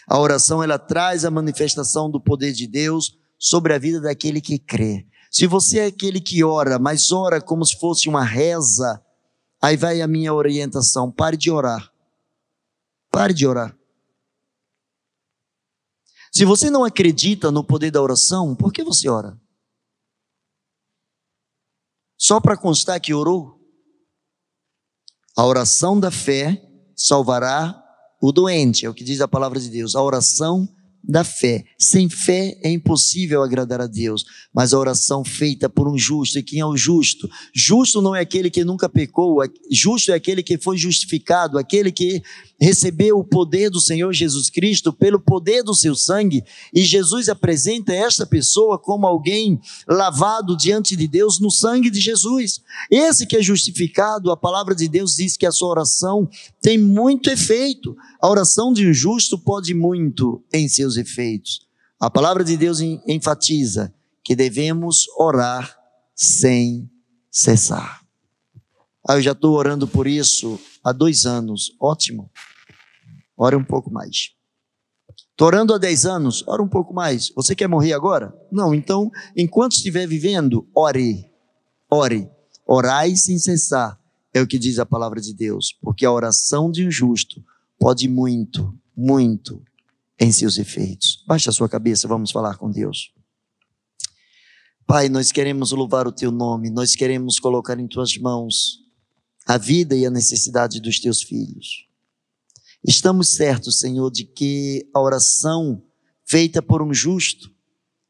A 0.08 0.20
oração 0.20 0.64
ela 0.64 0.78
traz 0.78 1.26
a 1.26 1.32
manifestação 1.32 2.10
do 2.10 2.20
poder 2.20 2.54
de 2.54 2.68
Deus 2.68 3.18
sobre 3.38 3.74
a 3.74 3.78
vida 3.78 4.02
daquele 4.02 4.42
que 4.42 4.60
crê. 4.60 5.08
Se 5.32 5.48
você 5.48 5.80
é 5.80 5.86
aquele 5.88 6.22
que 6.22 6.44
ora, 6.44 6.78
mas 6.78 7.12
ora 7.12 7.42
como 7.42 7.66
se 7.66 7.80
fosse 7.80 8.08
uma 8.08 8.24
reza, 8.24 9.04
aí 9.62 9.76
vai 9.76 10.02
a 10.02 10.08
minha 10.08 10.34
orientação: 10.34 11.12
pare 11.12 11.36
de 11.36 11.50
orar. 11.50 11.92
Pare 13.10 13.34
de 13.34 13.46
orar. 13.48 13.78
Se 16.32 16.46
você 16.46 16.70
não 16.70 16.84
acredita 16.84 17.52
no 17.52 17.64
poder 17.64 17.92
da 17.92 18.02
oração, 18.02 18.56
por 18.56 18.74
que 18.74 18.84
você 18.84 19.08
ora? 19.08 19.40
Só 22.18 22.40
para 22.40 22.58
constar 22.58 23.00
que 23.00 23.14
orou? 23.14 23.60
A 25.38 25.46
oração 25.46 26.00
da 26.00 26.10
fé 26.10 26.64
salvará 26.96 27.83
o 28.26 28.32
doente, 28.32 28.86
é 28.86 28.90
o 28.90 28.94
que 28.94 29.04
diz 29.04 29.20
a 29.20 29.28
palavra 29.28 29.60
de 29.60 29.70
Deus. 29.70 29.98
A 29.98 30.02
oração 30.02 30.70
da 31.04 31.26
fé. 31.26 31.66
Sem 31.78 32.08
fé 32.08 32.58
é 32.64 32.72
impossível 32.72 33.44
agradar 33.44 33.82
a 33.82 33.88
Deus, 33.88 34.24
mas 34.54 34.74
a 34.74 34.80
oração 34.80 35.26
feita 35.26 35.68
por 35.68 35.90
um 35.90 35.98
justo, 35.98 36.40
e 36.40 36.44
quem 36.44 36.62
é 36.62 36.66
o 36.66 36.78
justo? 36.78 37.30
Justo 37.54 38.02
não 38.02 38.16
é 38.16 38.22
aquele 38.22 38.50
que 38.50 38.64
nunca 38.64 38.88
pecou, 38.88 39.44
é, 39.44 39.50
justo 39.70 40.14
é 40.14 40.16
aquele 40.16 40.42
que 40.42 40.58
foi 40.58 40.78
justificado, 40.78 41.60
aquele 41.60 41.92
que 41.92 42.24
recebeu 42.58 43.20
o 43.20 43.24
poder 43.26 43.70
do 43.70 43.82
Senhor 43.82 44.14
Jesus 44.14 44.50
Cristo 44.50 44.94
pelo 44.94 45.20
poder 45.20 45.62
do 45.62 45.76
seu 45.76 45.94
sangue, 45.94 46.42
e 46.74 46.86
Jesus 46.86 47.28
apresenta 47.28 47.92
esta 47.92 48.26
pessoa 48.26 48.80
como 48.80 49.06
alguém 49.06 49.60
lavado 49.86 50.56
diante 50.56 50.96
de 50.96 51.06
Deus 51.06 51.38
no 51.38 51.52
sangue 51.52 51.90
de 51.90 52.00
Jesus. 52.00 52.62
Esse 52.90 53.28
que 53.28 53.36
é 53.36 53.42
justificado, 53.42 54.32
a 54.32 54.38
palavra 54.38 54.74
de 54.74 54.88
Deus 54.88 55.18
diz 55.18 55.36
que 55.36 55.46
a 55.46 55.52
sua 55.52 55.68
oração 55.68 56.30
tem 56.64 56.78
muito 56.78 57.30
efeito. 57.30 57.94
A 58.22 58.30
oração 58.30 58.72
de 58.72 58.88
um 58.88 58.94
justo 58.94 59.38
pode 59.38 59.74
muito 59.74 60.42
em 60.52 60.70
seus 60.70 60.96
efeitos. 60.96 61.68
A 62.00 62.10
palavra 62.10 62.42
de 62.42 62.56
Deus 62.56 62.80
enfatiza 62.80 63.94
que 64.24 64.34
devemos 64.34 65.06
orar 65.18 65.78
sem 66.16 66.90
cessar. 67.30 68.02
Ah, 69.06 69.16
eu 69.16 69.22
já 69.22 69.34
estou 69.34 69.54
orando 69.56 69.86
por 69.86 70.08
isso 70.08 70.58
há 70.82 70.94
dois 70.94 71.26
anos. 71.26 71.76
Ótimo. 71.82 72.32
Ore 73.36 73.58
um 73.58 73.66
pouco 73.66 73.92
mais. 73.92 74.32
Estou 75.32 75.48
orando 75.48 75.74
há 75.74 75.80
10 75.80 76.06
anos, 76.06 76.44
ora 76.48 76.62
um 76.62 76.70
pouco 76.70 76.94
mais. 76.94 77.32
Você 77.36 77.56
quer 77.56 77.68
morrer 77.68 77.92
agora? 77.94 78.32
Não, 78.52 78.74
então, 78.74 79.12
enquanto 79.36 79.74
estiver 79.74 80.08
vivendo, 80.08 80.66
ore. 80.76 81.26
Ore. 81.90 82.30
Orai 82.66 83.16
sem 83.16 83.40
cessar, 83.40 84.00
é 84.34 84.42
o 84.42 84.48
que 84.48 84.58
diz 84.58 84.80
a 84.80 84.86
palavra 84.86 85.22
de 85.22 85.34
Deus, 85.34 85.78
porque 85.82 86.06
a 86.06 86.12
oração 86.12 86.72
de 86.72 86.86
um 86.86 86.92
justo 86.92 87.44
pode 87.80 88.08
muito, 88.08 88.78
muito 88.96 89.64
em 90.20 90.32
seus 90.32 90.58
efeitos. 90.58 91.24
Baixe 91.28 91.50
a 91.50 91.52
sua 91.54 91.70
cabeça, 91.70 92.08
vamos 92.08 92.32
falar 92.32 92.58
com 92.58 92.72
Deus. 92.72 93.14
Pai, 94.86 95.08
nós 95.08 95.32
queremos 95.32 95.72
louvar 95.72 96.08
o 96.08 96.12
teu 96.12 96.32
nome, 96.32 96.70
nós 96.70 96.96
queremos 96.96 97.40
colocar 97.40 97.80
em 97.80 97.88
tuas 97.88 98.18
mãos 98.18 98.80
a 99.46 99.58
vida 99.58 99.96
e 99.96 100.06
a 100.06 100.10
necessidade 100.10 100.80
dos 100.80 101.00
teus 101.00 101.22
filhos. 101.22 101.88
Estamos 102.86 103.30
certos, 103.30 103.80
Senhor, 103.80 104.12
de 104.12 104.26
que 104.26 104.90
a 104.94 105.00
oração 105.00 105.82
feita 106.26 106.62
por 106.62 106.82
um 106.82 106.94
justo 106.94 107.50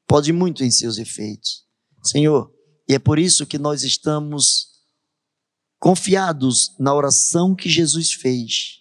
pode 0.08 0.32
muito 0.34 0.64
em 0.64 0.72
seus 0.72 0.98
efeitos. 0.98 1.64
Senhor, 2.04 2.52
e 2.88 2.94
é 2.94 3.00
por 3.00 3.20
isso 3.20 3.46
que 3.46 3.58
nós 3.58 3.84
estamos 3.84 4.73
confiados 5.84 6.74
na 6.80 6.96
oração 6.96 7.54
que 7.54 7.70
Jesus 7.70 8.14
fez. 8.14 8.80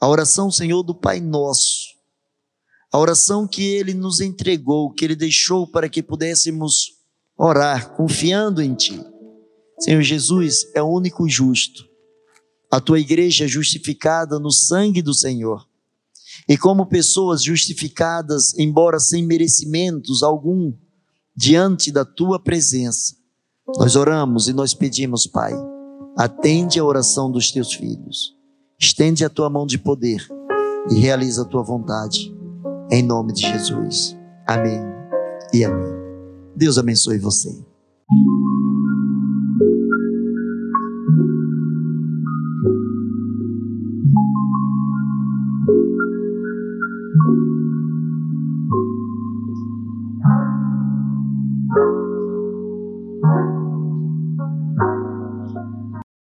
A 0.00 0.08
oração, 0.08 0.50
Senhor, 0.50 0.82
do 0.82 0.94
Pai 0.94 1.20
Nosso. 1.20 1.92
A 2.90 2.98
oração 2.98 3.46
que 3.46 3.62
Ele 3.62 3.92
nos 3.92 4.20
entregou, 4.20 4.90
que 4.90 5.04
Ele 5.04 5.14
deixou 5.14 5.66
para 5.66 5.90
que 5.90 6.02
pudéssemos 6.02 6.92
orar, 7.36 7.94
confiando 7.94 8.62
em 8.62 8.74
Ti. 8.74 8.98
Senhor 9.78 10.00
Jesus 10.00 10.64
é 10.74 10.82
o 10.82 10.88
único 10.88 11.28
justo 11.28 11.92
a 12.72 12.80
tua 12.80 12.98
igreja 12.98 13.44
é 13.44 13.48
justificada 13.48 14.38
no 14.38 14.50
sangue 14.50 15.02
do 15.02 15.12
Senhor. 15.12 15.68
E 16.48 16.56
como 16.56 16.86
pessoas 16.86 17.42
justificadas, 17.42 18.58
embora 18.58 18.98
sem 18.98 19.26
merecimentos 19.26 20.22
algum, 20.22 20.72
diante 21.36 21.92
da 21.92 22.02
tua 22.02 22.42
presença, 22.42 23.14
nós 23.76 23.94
oramos 23.94 24.48
e 24.48 24.54
nós 24.54 24.72
pedimos, 24.72 25.26
Pai, 25.26 25.52
atende 26.16 26.78
a 26.78 26.84
oração 26.84 27.30
dos 27.30 27.50
teus 27.50 27.72
filhos, 27.72 28.36
estende 28.78 29.24
a 29.24 29.30
tua 29.30 29.48
mão 29.48 29.66
de 29.66 29.78
poder 29.78 30.26
e 30.90 30.94
realiza 30.94 31.42
a 31.42 31.44
tua 31.44 31.62
vontade, 31.62 32.34
em 32.90 33.02
nome 33.02 33.32
de 33.32 33.42
Jesus. 33.42 34.16
Amém 34.46 34.80
e 35.52 35.64
amém. 35.64 35.92
Deus 36.56 36.78
abençoe 36.78 37.18
você. 37.18 37.50